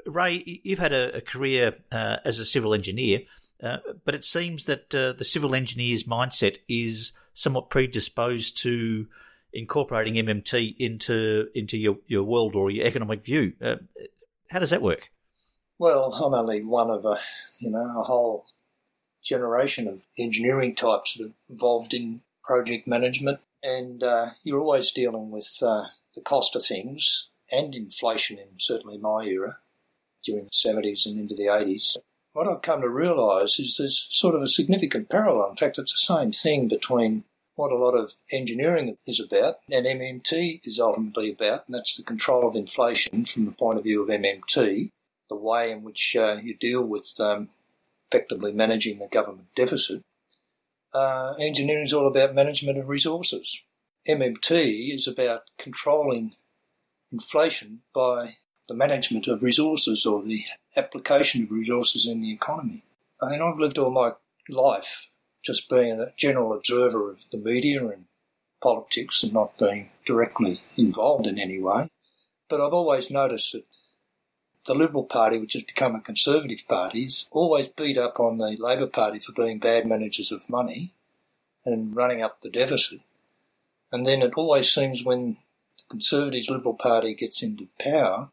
Ray, 0.06 0.62
you've 0.64 0.80
had 0.80 0.94
a, 0.94 1.18
a 1.18 1.22
career 1.22 1.76
uh, 1.92 2.18
as 2.24 2.40
a 2.40 2.46
civil 2.46 2.74
engineer, 2.74 3.22
uh, 3.62 3.78
but 4.04 4.16
it 4.16 4.26
seems 4.26 4.66
that 4.66 4.94
uh, 4.94 5.14
the 5.14 5.24
civil 5.24 5.56
engineer's 5.56 6.04
mindset 6.04 6.58
is 6.68 7.14
somewhat 7.34 7.70
predisposed 7.70 8.62
to 8.62 9.08
incorporating 9.54 10.16
MMT 10.16 10.76
into 10.78 11.48
into 11.56 11.78
your, 11.78 11.98
your 12.08 12.24
world 12.24 12.56
or 12.56 12.70
your 12.70 12.86
economic 12.86 13.24
view. 13.24 13.54
Uh, 13.62 13.78
how 14.50 14.60
does 14.60 14.70
that 14.70 14.82
work? 14.82 15.10
Well, 15.80 16.14
I'm 16.14 16.34
only 16.34 16.64
one 16.64 16.90
of 16.90 17.06
a, 17.06 17.20
you 17.60 17.72
know, 17.72 18.00
a 18.00 18.04
whole 18.04 18.46
generation 19.24 19.88
of 19.88 20.06
engineering 20.18 20.76
types 20.76 21.16
that 21.18 21.26
are 21.26 21.34
involved 21.50 21.94
in 21.94 22.22
project 22.44 22.88
management, 22.88 23.40
and 23.64 24.04
uh, 24.04 24.28
you're 24.44 24.60
always 24.60 24.92
dealing 24.92 25.32
with 25.32 25.58
uh, 25.62 25.86
the 26.14 26.22
cost 26.22 26.56
of 26.56 26.64
things 26.64 27.30
and 27.52 27.76
inflation 27.76 28.38
in 28.38 28.48
certainly 28.58 28.98
my 28.98 29.24
era 29.24 29.60
during 30.26 30.46
the 30.46 30.50
70s 30.52 31.06
and 31.06 31.20
into 31.20 31.36
the 31.36 31.46
80s. 31.46 31.98
What 32.34 32.48
I've 32.48 32.62
come 32.62 32.82
to 32.82 32.90
realise 32.90 33.60
is 33.60 33.78
there's 33.78 34.08
sort 34.10 34.36
of 34.36 34.42
a 34.42 34.48
significant 34.48 35.10
parallel. 35.10 35.52
In 35.52 35.56
fact, 35.56 35.78
it's 35.78 35.94
the 35.94 36.14
same 36.16 36.32
thing 36.32 36.68
between 36.68 37.24
what 37.56 37.72
a 37.72 37.78
lot 37.78 37.94
of 37.94 38.14
engineering 38.32 38.98
is 39.08 39.20
about, 39.20 39.60
and 39.72 39.86
MMT 39.86 40.60
is 40.66 40.80
ultimately 40.80 41.32
about, 41.32 41.64
and 41.66 41.76
that's 41.76 41.96
the 41.96 42.04
control 42.04 42.48
of 42.48 42.56
inflation 42.56 43.24
from 43.26 43.46
the 43.46 43.54
point 43.54 43.78
of 43.78 43.86
view 43.86 44.04
of 44.04 44.10
MMT, 44.10 44.90
the 45.30 45.36
way 45.36 45.72
in 45.72 45.84
which 45.84 46.16
uh, 46.18 46.38
you 46.44 46.56
deal 46.56 46.86
with 46.86 47.14
um, 47.22 47.50
effectively 48.12 48.52
managing 48.52 49.00
the 49.00 49.08
government 49.08 49.48
deficit. 49.56 50.02
Uh, 50.94 51.34
engineering 51.40 51.86
is 51.86 51.94
all 51.94 52.08
about 52.08 52.36
management 52.36 52.78
of 52.78 52.90
resources. 52.90 53.62
MMT 54.08 54.94
is 54.94 55.08
about 55.08 55.44
controlling 55.58 56.36
inflation 57.12 57.82
by 57.94 58.36
the 58.68 58.74
management 58.74 59.28
of 59.28 59.44
resources 59.44 60.06
or 60.06 60.24
the 60.24 60.44
application 60.76 61.44
of 61.44 61.52
resources 61.52 62.08
in 62.08 62.22
the 62.22 62.34
economy. 62.34 62.84
I 63.22 63.32
mean, 63.32 63.42
I've 63.42 63.60
lived 63.60 63.78
all 63.78 63.92
my 63.92 64.12
life 64.50 65.10
just 65.44 65.70
being 65.70 66.00
a 66.00 66.14
general 66.18 66.54
observer 66.54 67.12
of 67.12 67.20
the 67.32 67.38
media 67.38 67.86
and 67.86 68.06
politics 68.62 69.22
and 69.22 69.34
not 69.34 69.58
being 69.60 69.92
directly 70.06 70.62
involved 70.76 71.28
in 71.28 71.38
any 71.38 71.60
way. 71.60 71.88
But 72.50 72.62
I've 72.62 72.74
always 72.74 73.12
noticed 73.12 73.52
that 73.54 73.66
the 74.66 74.74
Liberal 74.74 75.04
Party, 75.04 75.38
which 75.38 75.54
has 75.54 75.64
become 75.64 75.94
a 75.94 76.02
Conservative 76.02 76.68
party, 76.68 77.04
has 77.04 77.28
always 77.32 77.68
beat 77.68 77.98
up 77.98 78.20
on 78.20 78.38
the 78.38 78.58
Labor 78.58 78.88
Party 78.88 79.20
for 79.20 79.32
being 79.34 79.60
bad 79.60 79.86
managers 79.86 80.32
of 80.32 80.50
money 80.50 80.94
and 81.64 81.96
running 81.96 82.24
up 82.24 82.42
the 82.42 82.50
deficit. 82.50 83.02
And 83.92 84.06
then 84.06 84.24
it 84.24 84.34
always 84.36 84.72
seems 84.72 85.04
when 85.04 85.38
the 85.78 85.84
Conservatives 85.90 86.50
Liberal 86.50 86.74
Party 86.74 87.14
gets 87.14 87.44
into 87.44 87.68
power, 87.80 88.30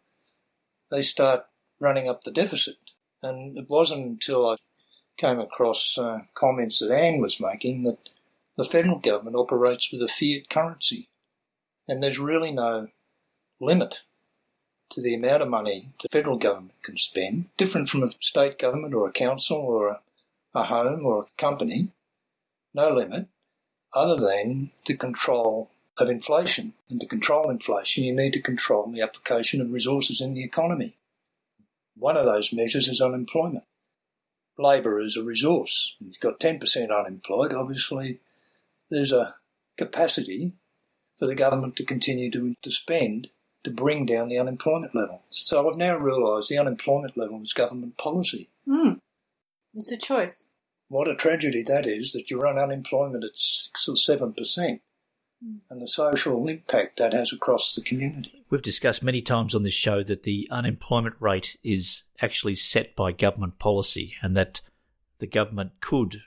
they 0.93 1.03
start 1.03 1.47
running 1.81 2.07
up 2.07 2.23
the 2.23 2.31
deficit. 2.31 2.77
And 3.23 3.57
it 3.57 3.69
wasn't 3.69 4.07
until 4.07 4.47
I 4.47 4.57
came 5.17 5.41
across 5.41 5.97
uh, 5.99 6.21
comments 6.35 6.79
that 6.79 6.93
Anne 6.93 7.21
was 7.21 7.41
making 7.41 7.85
that 7.85 8.11
the 8.57 8.65
federal 8.65 8.99
government 8.99 9.37
operates 9.37 9.91
with 9.91 10.03
a 10.03 10.09
fiat 10.09 10.51
currency. 10.51 11.09
And 11.89 12.03
there's 12.03 12.19
really 12.19 12.53
no 12.53 12.89
limit 13.61 14.01
to 14.91 15.01
the 15.01 15.15
amount 15.15 15.43
of 15.43 15.49
money 15.49 15.89
the 16.03 16.09
federal 16.13 16.37
government 16.37 16.75
can 16.83 16.99
spend, 16.99 17.47
different 17.57 17.89
from 17.89 18.03
a 18.03 18.13
state 18.21 18.59
government 18.59 18.93
or 18.93 19.09
a 19.09 19.13
council 19.13 19.57
or 19.57 19.89
a, 19.89 20.01
a 20.55 20.65
home 20.65 21.07
or 21.07 21.23
a 21.23 21.41
company. 21.41 21.89
No 22.75 22.91
limit, 22.91 23.29
other 23.95 24.17
than 24.17 24.73
the 24.87 24.97
control 24.97 25.71
of 26.03 26.11
inflation. 26.11 26.75
And 26.91 27.01
to 27.01 27.07
control 27.07 27.51
inflation, 27.51 28.05
you 28.05 28.15
need 28.15 28.33
to 28.35 28.41
control 28.41 28.91
the 28.91 29.01
application 29.01 29.61
of 29.61 29.73
resources 29.73 30.21
in 30.21 30.35
the 30.35 30.45
economy. 30.45 30.97
One 31.97 32.17
of 32.17 32.27
those 32.27 32.53
measures 32.53 32.89
is 32.89 33.01
unemployment. 33.01 33.65
Labour 34.59 35.01
is 35.01 35.17
a 35.17 35.25
resource. 35.25 35.95
If 36.01 36.07
you've 36.07 36.21
got 36.21 36.41
10% 36.41 36.97
unemployed, 36.97 37.53
obviously 37.53 38.21
there's 38.91 39.13
a 39.13 39.37
capacity 39.79 40.53
for 41.19 41.27
the 41.27 41.35
government 41.35 41.77
to 41.77 41.85
continue 41.85 42.31
to, 42.31 42.55
to 42.63 42.71
spend 42.71 43.29
to 43.65 43.71
bring 43.71 44.07
down 44.07 44.29
the 44.29 44.39
unemployment 44.39 44.95
level. 44.95 45.23
So 45.31 45.69
I've 45.69 45.77
now 45.77 45.97
realised 45.97 46.51
the 46.51 46.59
unemployment 46.59 47.17
level 47.17 47.41
is 47.43 47.53
government 47.53 47.97
policy. 47.97 48.49
Mm. 48.67 48.99
It's 49.75 49.93
a 49.93 49.97
choice. 49.97 50.51
What 50.89 51.09
a 51.09 51.15
tragedy 51.15 51.63
that 51.63 51.87
is 51.87 52.13
that 52.13 52.31
you 52.31 52.43
run 52.43 52.59
unemployment 52.59 53.25
at 53.25 53.37
6 53.37 53.89
or 53.89 53.95
7% 53.95 54.81
and 55.71 55.81
the 55.81 55.89
social 55.89 56.47
impact 56.49 56.99
that 56.99 57.13
has 57.13 57.33
across 57.33 57.75
the 57.75 57.83
community. 57.83 58.45
We've 58.51 58.63
discussed 58.63 59.03
many 59.03 59.23
times 59.23 59.55
on 59.55 59.63
this 59.63 59.75
show 59.75 60.03
that 60.03 60.23
the 60.23 60.47
unemployment 60.51 61.17
rate 61.21 61.57
is 61.63 62.03
actually 62.21 62.55
set 62.55 62.95
by 62.95 63.13
government 63.13 63.59
policy 63.59 64.15
and 64.23 64.37
that 64.37 64.61
the 65.19 65.27
government 65.27 65.73
could, 65.81 66.23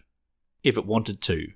if 0.64 0.78
it 0.78 0.86
wanted 0.86 1.22
to, 1.22 1.48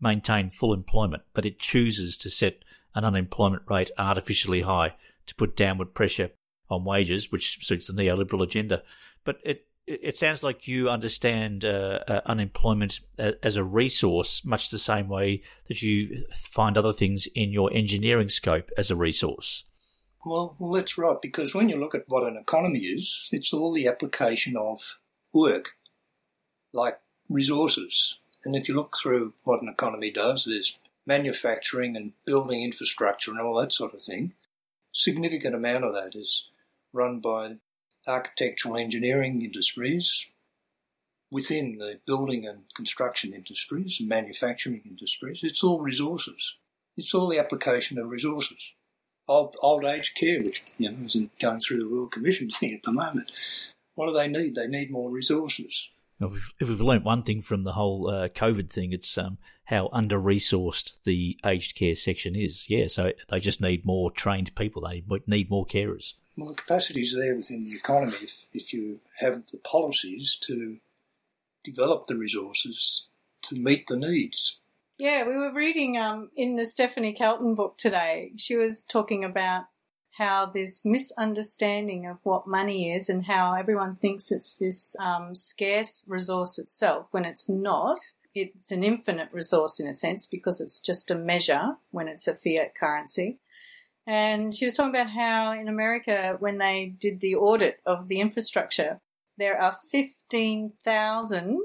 maintain 0.00 0.50
full 0.50 0.72
employment, 0.72 1.22
but 1.34 1.44
it 1.46 1.58
chooses 1.58 2.16
to 2.18 2.30
set 2.30 2.64
an 2.94 3.04
unemployment 3.04 3.62
rate 3.68 3.90
artificially 3.98 4.62
high 4.62 4.94
to 5.26 5.34
put 5.34 5.56
downward 5.56 5.94
pressure 5.94 6.30
on 6.68 6.84
wages, 6.84 7.30
which 7.30 7.64
suits 7.64 7.86
the 7.86 7.92
neoliberal 7.92 8.42
agenda. 8.42 8.82
But 9.24 9.38
it 9.44 9.66
it 9.86 10.16
sounds 10.16 10.42
like 10.42 10.68
you 10.68 10.88
understand 10.88 11.64
uh, 11.64 12.00
uh, 12.06 12.20
unemployment 12.26 13.00
as 13.18 13.56
a 13.56 13.64
resource, 13.64 14.44
much 14.44 14.70
the 14.70 14.78
same 14.78 15.08
way 15.08 15.42
that 15.68 15.82
you 15.82 16.24
find 16.32 16.78
other 16.78 16.92
things 16.92 17.26
in 17.34 17.52
your 17.52 17.72
engineering 17.72 18.28
scope 18.28 18.70
as 18.78 18.90
a 18.90 18.96
resource. 18.96 19.64
Well, 20.24 20.54
well, 20.58 20.72
that's 20.72 20.98
right, 20.98 21.20
because 21.20 21.54
when 21.54 21.68
you 21.68 21.76
look 21.76 21.94
at 21.94 22.08
what 22.08 22.24
an 22.24 22.36
economy 22.36 22.80
is, 22.80 23.28
it's 23.32 23.52
all 23.52 23.72
the 23.72 23.88
application 23.88 24.56
of 24.56 24.98
work, 25.32 25.72
like 26.72 27.00
resources. 27.28 28.18
And 28.44 28.54
if 28.54 28.68
you 28.68 28.74
look 28.74 28.96
through 28.96 29.32
what 29.44 29.62
an 29.62 29.68
economy 29.68 30.10
does, 30.10 30.44
there's 30.44 30.78
manufacturing 31.06 31.96
and 31.96 32.12
building 32.26 32.62
infrastructure 32.62 33.30
and 33.30 33.40
all 33.40 33.54
that 33.60 33.72
sort 33.72 33.94
of 33.94 34.02
thing. 34.02 34.34
Significant 34.92 35.54
amount 35.54 35.84
of 35.84 35.94
that 35.94 36.14
is 36.14 36.48
run 36.92 37.20
by 37.20 37.56
architectural 38.06 38.76
engineering 38.76 39.42
industries, 39.42 40.26
within 41.30 41.78
the 41.78 42.00
building 42.06 42.46
and 42.46 42.64
construction 42.74 43.32
industries 43.32 43.98
and 44.00 44.08
manufacturing 44.08 44.82
industries. 44.84 45.40
It's 45.42 45.62
all 45.62 45.80
resources. 45.80 46.56
It's 46.96 47.14
all 47.14 47.28
the 47.28 47.38
application 47.38 47.98
of 47.98 48.10
resources. 48.10 48.72
Old, 49.28 49.56
old 49.62 49.84
age 49.84 50.14
care, 50.14 50.40
which 50.40 50.62
you 50.76 50.90
know, 50.90 51.06
is 51.06 51.16
going 51.40 51.60
through 51.60 51.78
the 51.78 51.86
Royal 51.86 52.08
Commission 52.08 52.50
thing 52.50 52.74
at 52.74 52.82
the 52.82 52.92
moment. 52.92 53.30
What 53.94 54.06
do 54.06 54.12
they 54.12 54.28
need? 54.28 54.54
They 54.54 54.66
need 54.66 54.90
more 54.90 55.10
resources. 55.10 55.88
If 56.20 56.68
we've 56.68 56.80
learnt 56.80 57.04
one 57.04 57.22
thing 57.22 57.40
from 57.40 57.64
the 57.64 57.72
whole 57.72 58.10
uh, 58.10 58.28
COVID 58.28 58.68
thing, 58.68 58.92
it's 58.92 59.16
um, 59.16 59.38
how 59.64 59.88
under 59.90 60.18
resourced 60.18 60.92
the 61.04 61.38
aged 61.46 61.76
care 61.76 61.94
section 61.94 62.36
is. 62.36 62.68
Yeah, 62.68 62.88
so 62.88 63.12
they 63.30 63.40
just 63.40 63.60
need 63.60 63.86
more 63.86 64.10
trained 64.10 64.54
people. 64.54 64.82
They 64.82 65.02
need 65.26 65.48
more 65.48 65.64
carers. 65.64 66.14
Well, 66.40 66.48
the 66.48 66.54
capacity 66.54 67.02
is 67.02 67.14
there 67.14 67.36
within 67.36 67.64
the 67.64 67.74
economy 67.74 68.14
if, 68.22 68.36
if 68.54 68.72
you 68.72 69.00
have 69.18 69.42
the 69.52 69.58
policies 69.58 70.38
to 70.44 70.78
develop 71.62 72.06
the 72.06 72.16
resources 72.16 73.08
to 73.42 73.56
meet 73.56 73.86
the 73.88 73.98
needs. 73.98 74.58
Yeah, 74.96 75.26
we 75.26 75.36
were 75.36 75.52
reading 75.52 75.98
um, 75.98 76.30
in 76.34 76.56
the 76.56 76.64
Stephanie 76.64 77.12
Kelton 77.12 77.54
book 77.54 77.76
today. 77.76 78.32
She 78.38 78.56
was 78.56 78.86
talking 78.86 79.22
about 79.22 79.64
how 80.12 80.46
this 80.46 80.82
misunderstanding 80.82 82.06
of 82.06 82.16
what 82.22 82.46
money 82.46 82.90
is 82.90 83.10
and 83.10 83.26
how 83.26 83.52
everyone 83.52 83.96
thinks 83.96 84.32
it's 84.32 84.56
this 84.56 84.96
um, 84.98 85.34
scarce 85.34 86.04
resource 86.08 86.58
itself 86.58 87.08
when 87.10 87.26
it's 87.26 87.50
not. 87.50 87.98
It's 88.34 88.72
an 88.72 88.82
infinite 88.82 89.28
resource 89.30 89.78
in 89.78 89.86
a 89.86 89.92
sense 89.92 90.26
because 90.26 90.58
it's 90.58 90.80
just 90.80 91.10
a 91.10 91.14
measure 91.14 91.76
when 91.90 92.08
it's 92.08 92.26
a 92.26 92.34
fiat 92.34 92.74
currency. 92.74 93.40
And 94.06 94.54
she 94.54 94.64
was 94.64 94.74
talking 94.74 94.94
about 94.94 95.10
how 95.10 95.52
in 95.52 95.68
America, 95.68 96.36
when 96.38 96.58
they 96.58 96.86
did 96.98 97.20
the 97.20 97.34
audit 97.34 97.80
of 97.86 98.08
the 98.08 98.20
infrastructure, 98.20 99.00
there 99.36 99.60
are 99.60 99.76
15,000 99.90 101.60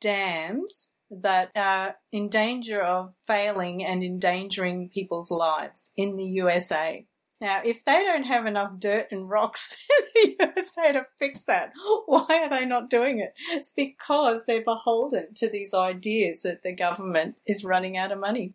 dams 0.00 0.90
that 1.10 1.50
are 1.54 1.96
in 2.12 2.28
danger 2.28 2.82
of 2.82 3.14
failing 3.26 3.84
and 3.84 4.02
endangering 4.02 4.88
people's 4.88 5.30
lives 5.30 5.92
in 5.96 6.16
the 6.16 6.24
USA. 6.24 7.06
Now, 7.40 7.60
if 7.64 7.84
they 7.84 8.02
don't 8.04 8.24
have 8.24 8.46
enough 8.46 8.78
dirt 8.78 9.08
and 9.10 9.28
rocks 9.28 9.76
in 10.16 10.34
the 10.38 10.46
USA 10.46 10.92
to 10.92 11.04
fix 11.18 11.44
that, 11.44 11.72
why 12.06 12.26
are 12.30 12.48
they 12.48 12.64
not 12.64 12.88
doing 12.88 13.18
it? 13.18 13.34
It's 13.50 13.72
because 13.72 14.46
they're 14.46 14.64
beholden 14.64 15.34
to 15.34 15.48
these 15.48 15.74
ideas 15.74 16.42
that 16.42 16.62
the 16.62 16.74
government 16.74 17.36
is 17.46 17.64
running 17.64 17.96
out 17.96 18.12
of 18.12 18.18
money. 18.18 18.54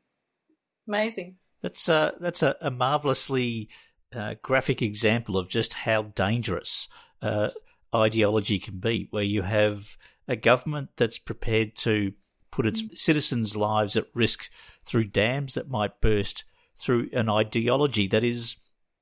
Amazing. 0.88 1.36
That's 1.62 1.90
a, 1.90 2.14
that's 2.20 2.44
a, 2.44 2.56
a 2.62 2.72
marvelously 2.72 3.70
uh, 4.14 4.36
graphic 4.42 4.82
example 4.82 5.38
of 5.38 5.50
just 5.50 5.74
how 5.74 6.04
dangerous 6.04 6.88
uh, 7.22 7.50
ideology 7.94 8.60
can 8.60 8.80
be, 8.80 9.08
where 9.12 9.24
you 9.24 9.42
have 9.42 9.98
a 10.28 10.36
government 10.36 10.90
that's 10.96 11.18
prepared 11.18 11.76
to 11.76 12.14
put 12.52 12.66
its 12.66 12.82
mm. 12.82 12.98
citizens' 12.98 13.56
lives 13.56 13.98
at 13.98 14.08
risk 14.14 14.50
through 14.86 15.06
dams 15.06 15.56
that 15.56 15.70
might 15.70 16.02
burst, 16.02 16.44
through 16.78 17.10
an 17.14 17.30
ideology 17.30 18.08
that 18.08 18.24
is 18.24 18.56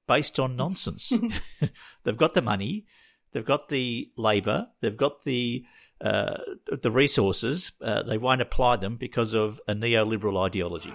based 0.08 0.40
on 0.40 0.56
nonsense. 0.56 1.14
they've 2.04 2.18
got 2.18 2.34
the 2.34 2.42
money, 2.42 2.86
they've 3.32 3.46
got 3.46 3.70
the 3.70 4.12
labour, 4.18 4.68
they've 4.82 4.98
got 4.98 5.24
the 5.24 5.64
uh, 6.00 6.38
the 6.84 6.92
resources. 6.92 7.72
Uh, 7.82 8.04
they 8.04 8.20
won't 8.20 8.42
apply 8.42 8.76
them 8.76 8.98
because 8.98 9.34
of 9.34 9.60
a 9.68 9.74
neoliberal 9.74 10.46
ideology. 10.46 10.94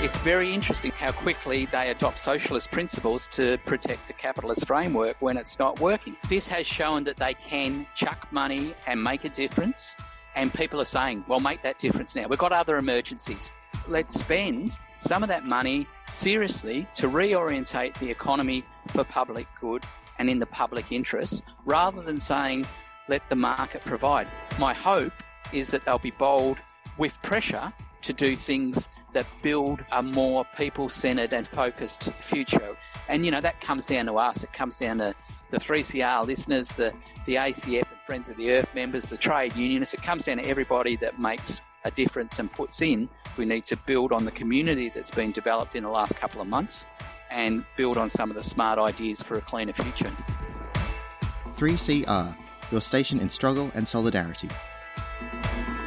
It's 0.00 0.18
very 0.18 0.52
interesting 0.52 0.92
how 0.92 1.10
quickly 1.10 1.66
they 1.72 1.90
adopt 1.90 2.18
socialist 2.18 2.70
principles 2.70 3.26
to 3.28 3.56
protect 3.64 4.10
a 4.10 4.12
capitalist 4.12 4.66
framework 4.66 5.16
when 5.20 5.38
it's 5.38 5.58
not 5.58 5.80
working. 5.80 6.14
This 6.28 6.46
has 6.48 6.66
shown 6.66 7.02
that 7.04 7.16
they 7.16 7.32
can 7.32 7.86
chuck 7.94 8.28
money 8.30 8.74
and 8.86 9.02
make 9.02 9.24
a 9.24 9.30
difference. 9.30 9.96
And 10.34 10.52
people 10.52 10.82
are 10.82 10.86
saying, 10.86 11.24
well, 11.26 11.40
make 11.40 11.62
that 11.62 11.78
difference 11.78 12.14
now. 12.14 12.28
We've 12.28 12.38
got 12.38 12.52
other 12.52 12.76
emergencies. 12.76 13.52
Let's 13.88 14.20
spend 14.20 14.72
some 14.98 15.22
of 15.22 15.30
that 15.30 15.46
money 15.46 15.86
seriously 16.10 16.86
to 16.96 17.08
reorientate 17.08 17.98
the 17.98 18.10
economy 18.10 18.64
for 18.88 19.02
public 19.02 19.46
good 19.58 19.82
and 20.18 20.28
in 20.28 20.38
the 20.38 20.46
public 20.46 20.92
interest 20.92 21.42
rather 21.64 22.02
than 22.02 22.18
saying, 22.18 22.66
let 23.08 23.26
the 23.30 23.36
market 23.36 23.80
provide. 23.80 24.28
My 24.58 24.74
hope 24.74 25.14
is 25.54 25.70
that 25.70 25.86
they'll 25.86 25.98
be 25.98 26.10
bold 26.10 26.58
with 26.98 27.14
pressure 27.22 27.72
to 28.02 28.12
do 28.12 28.36
things 28.36 28.88
that 29.16 29.26
build 29.40 29.82
a 29.92 30.02
more 30.02 30.44
people 30.58 30.90
centered 30.90 31.32
and 31.32 31.48
focused 31.48 32.10
future. 32.20 32.76
And, 33.08 33.24
you 33.24 33.30
know, 33.30 33.40
that 33.40 33.62
comes 33.62 33.86
down 33.86 34.04
to 34.06 34.18
us. 34.18 34.44
It 34.44 34.52
comes 34.52 34.76
down 34.76 34.98
to 34.98 35.14
the 35.48 35.56
3CR 35.56 36.26
listeners, 36.26 36.68
the, 36.68 36.92
the 37.24 37.36
ACF 37.36 37.78
and 37.78 38.00
Friends 38.04 38.28
of 38.28 38.36
the 38.36 38.50
Earth 38.50 38.68
members, 38.74 39.08
the 39.08 39.16
trade 39.16 39.56
unionists. 39.56 39.94
It 39.94 40.02
comes 40.02 40.26
down 40.26 40.36
to 40.36 40.44
everybody 40.44 40.96
that 40.96 41.18
makes 41.18 41.62
a 41.86 41.90
difference 41.90 42.38
and 42.38 42.52
puts 42.52 42.82
in. 42.82 43.08
We 43.38 43.46
need 43.46 43.64
to 43.66 43.76
build 43.86 44.12
on 44.12 44.26
the 44.26 44.32
community 44.32 44.90
that's 44.94 45.10
been 45.10 45.32
developed 45.32 45.74
in 45.74 45.82
the 45.82 45.88
last 45.88 46.14
couple 46.16 46.42
of 46.42 46.46
months 46.46 46.86
and 47.30 47.64
build 47.78 47.96
on 47.96 48.10
some 48.10 48.28
of 48.28 48.36
the 48.36 48.42
smart 48.42 48.78
ideas 48.78 49.22
for 49.22 49.38
a 49.38 49.40
cleaner 49.40 49.72
future. 49.72 50.12
3CR, 51.56 52.36
your 52.70 52.82
station 52.82 53.18
in 53.18 53.30
struggle 53.30 53.70
and 53.74 53.88
solidarity. 53.88 54.50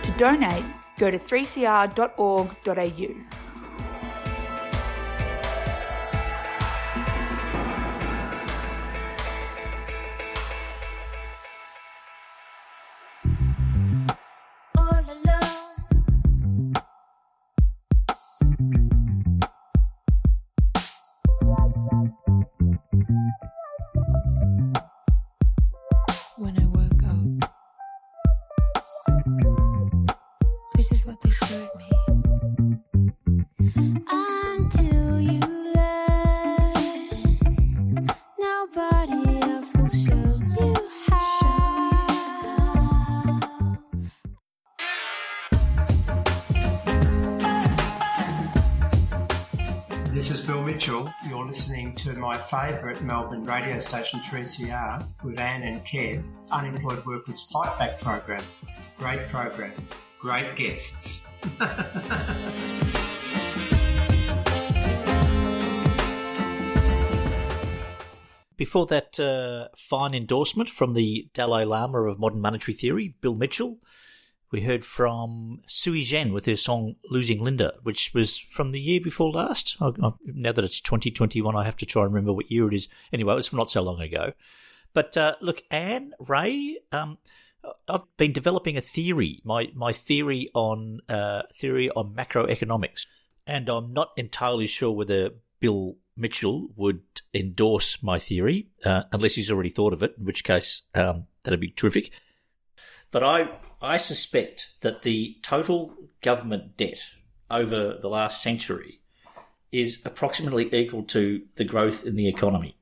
To 0.01 0.11
donate, 0.17 0.65
go 0.99 1.09
to 1.09 1.17
3cr.org.au. 1.17 1.89
Melbourne 53.01 53.45
radio 53.45 53.79
station 53.79 54.19
3CR 54.19 55.05
with 55.23 55.39
Anne 55.39 55.63
and 55.63 55.85
Kev, 55.85 56.23
Unemployed 56.51 57.05
Workers 57.05 57.41
Fight 57.51 57.77
Back 57.79 57.99
program. 58.01 58.43
Great 58.97 59.27
program, 59.27 59.73
great 60.19 60.55
guests. 60.55 61.23
Before 68.57 68.85
that 68.87 69.17
uh, 69.17 69.69
fine 69.77 70.13
endorsement 70.13 70.67
from 70.69 70.93
the 70.93 71.29
Dalai 71.33 71.63
Lama 71.63 72.01
of 72.01 72.19
modern 72.19 72.41
monetary 72.41 72.75
theory, 72.75 73.15
Bill 73.21 73.33
Mitchell, 73.33 73.77
we 74.51 74.61
heard 74.61 74.83
from 74.83 75.61
Sui 75.67 76.03
Zhen 76.03 76.33
with 76.33 76.45
her 76.45 76.55
song 76.55 76.95
Losing 77.09 77.43
Linda, 77.43 77.73
which 77.83 78.13
was 78.13 78.37
from 78.37 78.71
the 78.71 78.81
year 78.81 78.99
before 78.99 79.31
last. 79.31 79.77
I, 79.79 79.91
I, 80.01 80.11
now 80.25 80.51
that 80.51 80.65
it's 80.65 80.79
2021, 80.79 81.55
I 81.55 81.63
have 81.63 81.77
to 81.77 81.85
try 81.85 82.03
and 82.03 82.13
remember 82.13 82.33
what 82.33 82.51
year 82.51 82.67
it 82.67 82.73
is. 82.73 82.87
Anyway, 83.13 83.33
it 83.33 83.35
was 83.35 83.47
from 83.47 83.57
not 83.57 83.69
so 83.69 83.81
long 83.81 84.01
ago. 84.01 84.33
But 84.93 85.15
uh, 85.17 85.35
look, 85.41 85.63
Anne, 85.69 86.13
Ray, 86.19 86.79
um, 86.91 87.19
I've 87.87 88.05
been 88.17 88.33
developing 88.33 88.77
a 88.77 88.81
theory, 88.81 89.41
my, 89.43 89.69
my 89.75 89.93
theory 89.93 90.49
on 90.53 91.01
uh, 91.07 91.43
theory 91.53 91.89
on 91.91 92.15
macroeconomics, 92.15 93.05
and 93.45 93.69
I'm 93.69 93.93
not 93.93 94.11
entirely 94.17 94.65
sure 94.65 94.91
whether 94.91 95.31
Bill 95.59 95.97
Mitchell 96.17 96.69
would 96.75 97.01
endorse 97.33 98.01
my 98.01 98.17
theory, 98.17 98.69
uh, 98.83 99.03
unless 99.11 99.35
he's 99.35 99.51
already 99.51 99.69
thought 99.69 99.93
of 99.93 100.01
it, 100.01 100.15
in 100.17 100.25
which 100.25 100.43
case 100.43 100.83
um, 100.95 101.27
that'd 101.43 101.59
be 101.59 101.69
terrific. 101.69 102.11
But 103.11 103.23
I 103.23 103.47
I 103.81 103.97
suspect 103.97 104.71
that 104.81 105.03
the 105.03 105.37
total 105.41 105.93
government 106.21 106.75
debt 106.77 106.99
over 107.49 107.97
the 107.99 108.09
last 108.09 108.41
century 108.41 108.99
is 109.71 110.01
approximately 110.05 110.73
equal 110.73 111.03
to 111.03 111.43
the 111.55 111.63
growth 111.63 112.05
in 112.05 112.15
the 112.15 112.27
economy. 112.27 112.75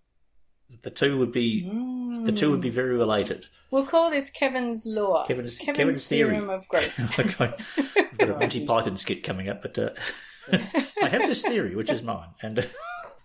The 0.81 0.89
two 0.89 1.17
would 1.17 1.31
be 1.31 1.63
the 2.25 2.31
two 2.31 2.51
would 2.51 2.61
be 2.61 2.69
very 2.69 2.95
related. 2.95 3.45
We'll 3.71 3.85
call 3.85 4.09
this 4.09 4.31
Kevin's 4.31 4.85
law. 4.85 5.25
Kevin's, 5.25 5.57
Kevin's, 5.57 5.77
Kevin's 5.77 6.07
theory. 6.07 6.31
theorem 6.31 6.49
of 6.49 6.67
growth. 6.67 6.93
I've 7.19 8.17
got 8.17 8.29
a 8.29 8.37
Monty 8.37 8.65
Python 8.67 8.97
skit 8.97 9.23
coming 9.23 9.49
up, 9.49 9.61
but 9.61 9.77
uh, 9.77 9.89
I 11.01 11.09
have 11.09 11.27
this 11.27 11.41
theory, 11.43 11.75
which 11.75 11.89
is 11.89 12.01
mine, 12.01 12.29
and 12.41 12.67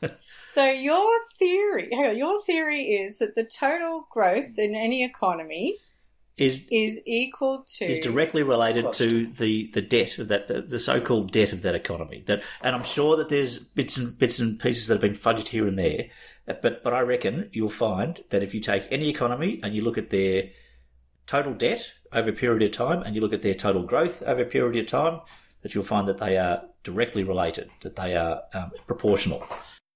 uh, 0.02 0.08
So 0.52 0.64
your 0.70 1.08
theory, 1.38 1.92
on, 1.92 2.16
your 2.16 2.42
theory 2.42 2.82
is 2.82 3.18
that 3.18 3.34
the 3.36 3.44
total 3.44 4.06
growth 4.10 4.58
in 4.58 4.74
any 4.74 5.04
economy 5.04 5.78
is 6.42 6.66
is 6.70 7.00
equal 7.06 7.64
to 7.76 7.84
is 7.84 8.00
directly 8.00 8.42
related 8.42 8.92
to 8.94 9.26
the, 9.26 9.70
the 9.72 9.82
debt 9.82 10.18
of 10.18 10.28
that 10.28 10.48
the, 10.48 10.62
the 10.62 10.78
so 10.78 11.00
called 11.00 11.30
debt 11.30 11.52
of 11.52 11.62
that 11.62 11.74
economy. 11.74 12.22
That 12.26 12.42
and 12.62 12.74
I'm 12.74 12.82
sure 12.82 13.16
that 13.16 13.28
there's 13.28 13.58
bits 13.58 13.96
and 13.96 14.18
bits 14.18 14.38
and 14.38 14.58
pieces 14.58 14.86
that 14.86 14.94
have 14.94 15.00
been 15.00 15.14
fudged 15.14 15.48
here 15.48 15.66
and 15.66 15.78
there, 15.78 16.06
but 16.46 16.82
but 16.82 16.92
I 16.92 17.00
reckon 17.00 17.48
you'll 17.52 17.70
find 17.70 18.22
that 18.30 18.42
if 18.42 18.54
you 18.54 18.60
take 18.60 18.86
any 18.90 19.08
economy 19.08 19.60
and 19.62 19.74
you 19.74 19.82
look 19.82 19.98
at 19.98 20.10
their 20.10 20.50
total 21.26 21.54
debt 21.54 21.92
over 22.12 22.30
a 22.30 22.32
period 22.32 22.62
of 22.62 22.72
time 22.72 23.02
and 23.02 23.14
you 23.14 23.20
look 23.20 23.32
at 23.32 23.42
their 23.42 23.54
total 23.54 23.84
growth 23.84 24.22
over 24.24 24.42
a 24.42 24.46
period 24.46 24.82
of 24.82 24.90
time, 24.90 25.20
that 25.62 25.74
you'll 25.74 25.84
find 25.84 26.08
that 26.08 26.18
they 26.18 26.36
are 26.36 26.62
directly 26.82 27.22
related, 27.22 27.70
that 27.80 27.96
they 27.96 28.16
are 28.16 28.42
um, 28.52 28.72
proportional. 28.86 29.44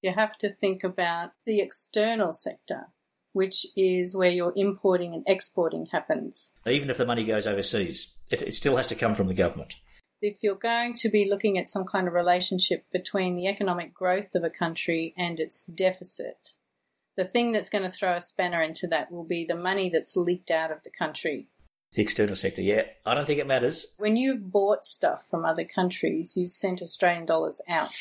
you 0.00 0.12
have 0.14 0.36
to 0.38 0.48
think 0.48 0.84
about 0.84 1.30
the 1.44 1.60
external 1.60 2.32
sector, 2.32 2.88
which 3.36 3.66
is 3.76 4.16
where 4.16 4.30
your 4.30 4.54
importing 4.56 5.12
and 5.12 5.22
exporting 5.26 5.84
happens. 5.92 6.54
Even 6.66 6.88
if 6.88 6.96
the 6.96 7.04
money 7.04 7.22
goes 7.22 7.46
overseas, 7.46 8.16
it, 8.30 8.40
it 8.40 8.54
still 8.54 8.76
has 8.78 8.86
to 8.86 8.94
come 8.94 9.14
from 9.14 9.26
the 9.28 9.34
government. 9.34 9.74
If 10.22 10.38
you're 10.42 10.54
going 10.54 10.94
to 10.94 11.10
be 11.10 11.28
looking 11.28 11.58
at 11.58 11.68
some 11.68 11.84
kind 11.84 12.08
of 12.08 12.14
relationship 12.14 12.86
between 12.90 13.36
the 13.36 13.46
economic 13.46 13.92
growth 13.92 14.34
of 14.34 14.42
a 14.42 14.48
country 14.48 15.12
and 15.18 15.38
its 15.38 15.66
deficit, 15.66 16.56
the 17.18 17.26
thing 17.26 17.52
that's 17.52 17.68
going 17.68 17.84
to 17.84 17.90
throw 17.90 18.12
a 18.14 18.22
spanner 18.22 18.62
into 18.62 18.86
that 18.86 19.12
will 19.12 19.26
be 19.26 19.44
the 19.44 19.54
money 19.54 19.90
that's 19.90 20.16
leaked 20.16 20.50
out 20.50 20.72
of 20.72 20.82
the 20.82 20.90
country. 20.98 21.48
The 21.92 22.00
external 22.00 22.36
sector, 22.36 22.62
yeah. 22.62 22.84
I 23.04 23.14
don't 23.14 23.26
think 23.26 23.38
it 23.38 23.46
matters, 23.46 23.94
When 23.98 24.16
you've 24.16 24.50
bought 24.50 24.86
stuff 24.86 25.26
from 25.30 25.44
other 25.44 25.64
countries, 25.64 26.32
you've 26.38 26.52
sent 26.52 26.80
Australian 26.80 27.26
dollars 27.26 27.60
out. 27.68 27.92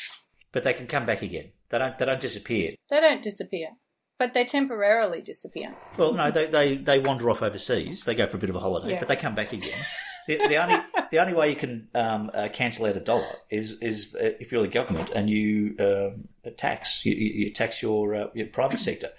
but 0.50 0.64
they 0.64 0.72
can 0.72 0.86
come 0.86 1.04
back 1.04 1.20
again. 1.20 1.52
They 1.68 1.78
don't. 1.78 1.98
They 1.98 2.06
don't 2.06 2.20
disappear. 2.20 2.74
They 2.88 3.00
don't 3.00 3.22
disappear, 3.22 3.70
but 4.18 4.34
they 4.34 4.44
temporarily 4.44 5.20
disappear. 5.20 5.74
Well, 5.96 6.12
no, 6.14 6.30
they, 6.30 6.46
they, 6.46 6.76
they 6.76 6.98
wander 6.98 7.28
off 7.30 7.42
overseas. 7.42 8.04
They 8.04 8.14
go 8.14 8.26
for 8.26 8.36
a 8.36 8.40
bit 8.40 8.50
of 8.50 8.56
a 8.56 8.60
holiday, 8.60 8.92
Yeah. 8.92 8.98
but 9.00 9.08
they 9.08 9.16
come 9.16 9.34
back 9.34 9.52
again. 9.52 9.78
the, 10.26 10.36
the 10.48 10.56
only 10.56 10.76
the 11.10 11.18
only 11.18 11.34
way 11.34 11.50
you 11.50 11.56
can 11.56 11.88
um, 11.94 12.30
uh, 12.34 12.48
cancel 12.52 12.86
out 12.86 12.96
a 12.96 13.00
dollar 13.00 13.28
is 13.50 13.72
is 13.80 14.14
uh, 14.14 14.30
if 14.40 14.50
you're 14.52 14.62
the 14.62 14.68
government 14.68 15.10
and 15.14 15.30
you 15.30 15.76
um, 15.78 16.28
tax 16.56 17.04
you, 17.06 17.14
you 17.14 17.44
you 17.46 17.52
tax 17.52 17.80
your 17.82 18.14
uh, 18.14 18.26
your 18.34 18.46
private 18.48 18.80
sector, 18.80 19.10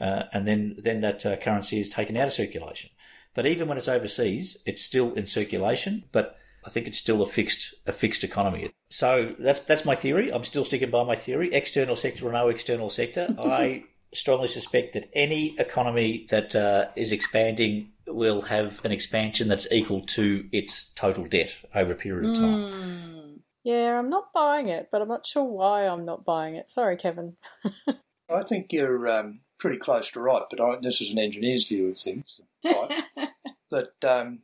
uh, 0.00 0.24
and 0.32 0.46
then 0.48 0.76
then 0.82 1.00
that 1.02 1.24
uh, 1.24 1.36
currency 1.36 1.78
is 1.78 1.88
taken 1.88 2.16
out 2.16 2.26
of 2.26 2.32
circulation. 2.32 2.90
But 3.34 3.46
even 3.46 3.68
when 3.68 3.78
it's 3.78 3.86
overseas, 3.88 4.56
it's 4.66 4.82
still 4.82 5.12
in 5.14 5.26
circulation. 5.26 6.04
But 6.10 6.36
I 6.66 6.70
think 6.70 6.88
it's 6.88 6.98
still 6.98 7.22
a 7.22 7.26
fixed 7.26 7.74
a 7.86 7.92
fixed 7.92 8.24
economy. 8.24 8.70
So 8.90 9.34
that's 9.38 9.60
that's 9.60 9.84
my 9.84 9.94
theory. 9.94 10.32
I'm 10.32 10.42
still 10.44 10.64
sticking 10.64 10.90
by 10.90 11.04
my 11.04 11.14
theory. 11.14 11.54
External 11.54 11.94
sector 11.94 12.26
or 12.26 12.32
no 12.32 12.48
external 12.48 12.90
sector, 12.90 13.28
I 13.38 13.84
strongly 14.14 14.48
suspect 14.48 14.94
that 14.94 15.10
any 15.12 15.58
economy 15.58 16.26
that 16.30 16.54
uh, 16.54 16.86
is 16.96 17.12
expanding 17.12 17.90
will 18.06 18.42
have 18.42 18.84
an 18.84 18.92
expansion 18.92 19.48
that's 19.48 19.70
equal 19.70 20.00
to 20.02 20.48
its 20.52 20.90
total 20.94 21.26
debt 21.26 21.54
over 21.74 21.92
a 21.92 21.96
period 21.96 22.30
of 22.30 22.36
time. 22.36 22.62
Hmm. 22.64 23.18
Yeah, 23.64 23.98
I'm 23.98 24.08
not 24.08 24.32
buying 24.32 24.68
it, 24.68 24.88
but 24.90 25.02
I'm 25.02 25.08
not 25.08 25.26
sure 25.26 25.44
why 25.44 25.86
I'm 25.86 26.04
not 26.04 26.24
buying 26.24 26.54
it. 26.54 26.70
Sorry, 26.70 26.96
Kevin. 26.96 27.36
I 28.30 28.42
think 28.42 28.72
you're 28.72 29.08
um, 29.08 29.40
pretty 29.58 29.78
close 29.78 30.10
to 30.12 30.20
right, 30.20 30.44
but 30.48 30.60
I, 30.60 30.76
this 30.80 31.00
is 31.00 31.10
an 31.10 31.18
engineer's 31.18 31.68
view 31.68 31.90
of 31.90 31.98
things. 31.98 32.40
Right? 32.64 33.02
that 33.70 34.04
um, 34.04 34.40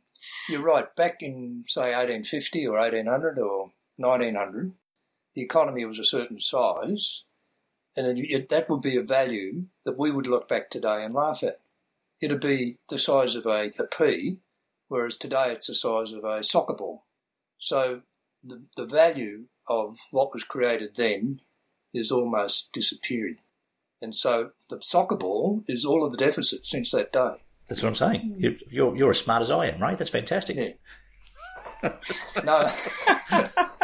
you're 0.49 0.61
right. 0.61 0.93
Back 0.95 1.21
in 1.21 1.63
say 1.67 1.93
1850 1.93 2.67
or 2.67 2.77
1800 2.77 3.39
or 3.39 3.71
1900, 3.97 4.73
the 5.33 5.41
economy 5.41 5.85
was 5.85 5.99
a 5.99 6.03
certain 6.03 6.39
size, 6.39 7.23
and 7.95 8.17
you, 8.17 8.45
that 8.49 8.69
would 8.69 8.81
be 8.81 8.97
a 8.97 9.03
value 9.03 9.65
that 9.85 9.97
we 9.97 10.11
would 10.11 10.27
look 10.27 10.47
back 10.47 10.69
today 10.69 11.03
and 11.03 11.13
laugh 11.13 11.43
at. 11.43 11.61
It'd 12.21 12.41
be 12.41 12.77
the 12.89 12.97
size 12.97 13.35
of 13.35 13.45
a, 13.45 13.71
a 13.77 13.87
pea, 13.87 14.37
whereas 14.87 15.17
today 15.17 15.51
it's 15.51 15.67
the 15.67 15.75
size 15.75 16.11
of 16.11 16.23
a 16.23 16.43
soccer 16.43 16.73
ball. 16.73 17.03
So 17.57 18.01
the, 18.43 18.65
the 18.77 18.85
value 18.85 19.45
of 19.67 19.97
what 20.11 20.33
was 20.33 20.43
created 20.43 20.95
then 20.95 21.41
is 21.93 22.11
almost 22.11 22.71
disappeared. 22.71 23.41
And 24.01 24.15
so 24.15 24.51
the 24.69 24.81
soccer 24.81 25.15
ball 25.15 25.63
is 25.67 25.85
all 25.85 26.05
of 26.05 26.11
the 26.11 26.17
deficit 26.17 26.65
since 26.65 26.91
that 26.91 27.11
day. 27.11 27.43
That's 27.67 27.81
what 27.81 27.89
I'm 27.89 27.95
saying. 27.95 28.35
You're, 28.69 28.95
you're, 28.95 29.09
as 29.09 29.19
smart 29.19 29.41
as 29.41 29.49
I 29.49 29.67
am, 29.67 29.81
right? 29.81 29.97
That's 29.97 30.09
fantastic. 30.09 30.57
Yeah. 30.57 30.71
No, 32.43 32.71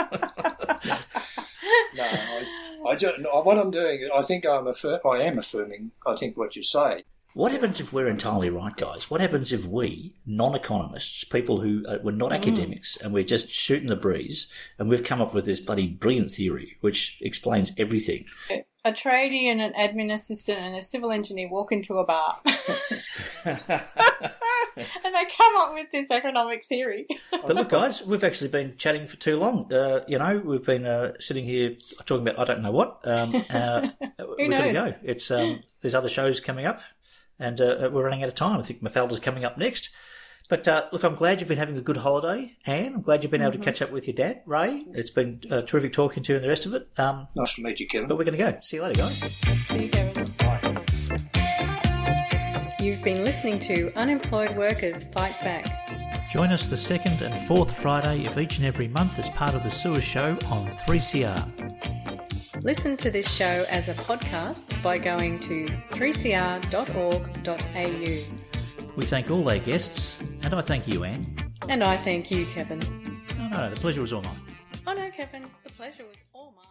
I, 2.91 2.93
I 2.93 2.95
don't, 2.95 3.21
no, 3.21 3.41
what 3.41 3.57
I'm 3.57 3.71
doing, 3.71 4.09
I 4.13 4.21
think 4.21 4.45
I'm 4.45 4.65
affir- 4.65 4.99
I 5.05 5.23
am 5.23 5.39
affirming, 5.39 5.91
I 6.05 6.15
think 6.15 6.37
what 6.37 6.55
you 6.55 6.63
say. 6.63 7.03
What 7.33 7.53
happens 7.53 7.79
if 7.79 7.93
we're 7.93 8.09
entirely 8.09 8.49
right, 8.49 8.75
guys? 8.75 9.09
What 9.09 9.21
happens 9.21 9.53
if 9.53 9.65
we, 9.65 10.15
non-economists, 10.25 11.23
people 11.23 11.61
who 11.61 11.85
uh, 11.87 11.99
were 12.03 12.11
not 12.11 12.31
Mm. 12.31 12.35
academics, 12.35 12.97
and 12.97 13.13
we're 13.13 13.23
just 13.23 13.49
shooting 13.49 13.87
the 13.87 13.95
breeze, 13.95 14.51
and 14.77 14.89
we've 14.89 15.05
come 15.05 15.21
up 15.21 15.33
with 15.33 15.45
this 15.45 15.61
bloody 15.61 15.87
brilliant 15.87 16.33
theory 16.33 16.75
which 16.81 17.17
explains 17.21 17.71
everything? 17.77 18.25
A 18.83 18.91
tradie 18.91 19.45
and 19.45 19.61
an 19.61 19.71
admin 19.73 20.11
assistant 20.11 20.59
and 20.59 20.75
a 20.75 20.81
civil 20.81 21.11
engineer 21.11 21.47
walk 21.49 21.71
into 21.71 21.99
a 21.99 22.05
bar. 22.05 22.39
and 24.77 25.15
they 25.15 25.25
come 25.37 25.57
up 25.57 25.73
with 25.73 25.91
this 25.91 26.09
economic 26.11 26.65
theory. 26.67 27.07
But 27.31 27.55
look, 27.55 27.69
guys, 27.69 28.05
we've 28.05 28.23
actually 28.23 28.49
been 28.49 28.77
chatting 28.77 29.07
for 29.07 29.17
too 29.17 29.37
long. 29.39 29.71
Uh, 29.73 30.01
you 30.07 30.19
know, 30.19 30.37
we've 30.37 30.63
been 30.65 30.85
uh, 30.85 31.13
sitting 31.19 31.43
here 31.43 31.75
talking 32.05 32.27
about 32.27 32.39
I 32.39 32.43
don't 32.53 32.61
know 32.61 32.71
what. 32.71 32.99
Um, 33.03 33.33
uh, 33.49 33.89
we've 34.37 34.49
got 34.51 34.61
to 34.61 34.71
knows? 34.71 34.75
go. 34.75 34.93
It's 35.03 35.31
um, 35.31 35.63
there's 35.81 35.95
other 35.95 36.07
shows 36.09 36.39
coming 36.39 36.65
up, 36.67 36.81
and 37.39 37.59
uh, 37.59 37.89
we're 37.91 38.03
running 38.03 38.21
out 38.21 38.29
of 38.29 38.35
time. 38.35 38.59
I 38.59 38.63
think 38.63 38.81
Mafalda's 38.83 39.19
coming 39.19 39.43
up 39.43 39.57
next. 39.57 39.89
But 40.49 40.67
uh, 40.67 40.85
look, 40.91 41.03
I'm 41.03 41.15
glad 41.15 41.39
you've 41.39 41.47
been 41.47 41.57
having 41.57 41.77
a 41.77 41.81
good 41.81 41.97
holiday, 41.97 42.57
Anne. 42.65 42.93
I'm 42.95 43.01
glad 43.01 43.23
you've 43.23 43.31
been 43.31 43.41
able 43.41 43.53
to 43.53 43.57
Mhm. 43.57 43.63
catch 43.63 43.81
up 43.81 43.89
with 43.91 44.05
your 44.07 44.15
dad, 44.15 44.41
Ray. 44.45 44.83
It's 44.93 45.09
been 45.09 45.39
uh, 45.49 45.61
terrific 45.61 45.93
talking 45.93 46.21
to 46.23 46.33
you 46.33 46.35
and 46.35 46.43
the 46.45 46.49
rest 46.49 46.65
of 46.65 46.73
it. 46.73 46.87
Um, 46.97 47.27
nice 47.35 47.55
to 47.55 47.63
meet 47.63 47.79
you, 47.79 47.87
Kevin. 47.87 48.07
But 48.09 48.17
we're 48.17 48.25
going 48.25 48.37
to 48.37 48.51
go. 48.51 48.59
See 48.61 48.75
you 48.77 48.83
later, 48.83 49.01
guys. 49.01 49.17
See 49.17 49.83
you, 49.85 49.89
Kevin. 49.89 50.20
You've 53.01 53.15
been 53.15 53.25
listening 53.25 53.59
to 53.61 53.91
Unemployed 53.95 54.55
Workers 54.55 55.05
Fight 55.05 55.33
Back. 55.41 56.29
Join 56.29 56.51
us 56.51 56.67
the 56.67 56.77
second 56.77 57.19
and 57.23 57.47
fourth 57.47 57.75
Friday 57.75 58.27
of 58.27 58.37
each 58.37 58.57
and 58.57 58.65
every 58.67 58.87
month 58.87 59.17
as 59.17 59.27
part 59.31 59.55
of 59.55 59.63
the 59.63 59.71
Sewer 59.71 60.01
Show 60.01 60.33
on 60.51 60.67
3CR. 60.85 62.63
Listen 62.63 62.95
to 62.97 63.09
this 63.09 63.27
show 63.27 63.65
as 63.71 63.89
a 63.89 63.95
podcast 63.95 64.83
by 64.83 64.99
going 64.99 65.39
to 65.39 65.65
3cr.org.au. 65.65 66.55
We 68.95 69.05
thank 69.05 69.31
all 69.31 69.49
our 69.49 69.57
guests, 69.57 70.19
and 70.43 70.53
I 70.53 70.61
thank 70.61 70.87
you, 70.87 71.03
Anne. 71.03 71.35
And 71.69 71.83
I 71.83 71.97
thank 71.97 72.29
you, 72.29 72.45
Kevin. 72.53 72.81
No, 73.39 73.49
no, 73.49 73.71
the 73.71 73.77
pleasure 73.77 74.01
was 74.01 74.13
all 74.13 74.21
mine. 74.21 74.35
Oh 74.85 74.93
no, 74.93 75.09
Kevin, 75.09 75.47
the 75.63 75.71
pleasure 75.73 76.03
was 76.07 76.23
all 76.35 76.53
mine. 76.55 76.70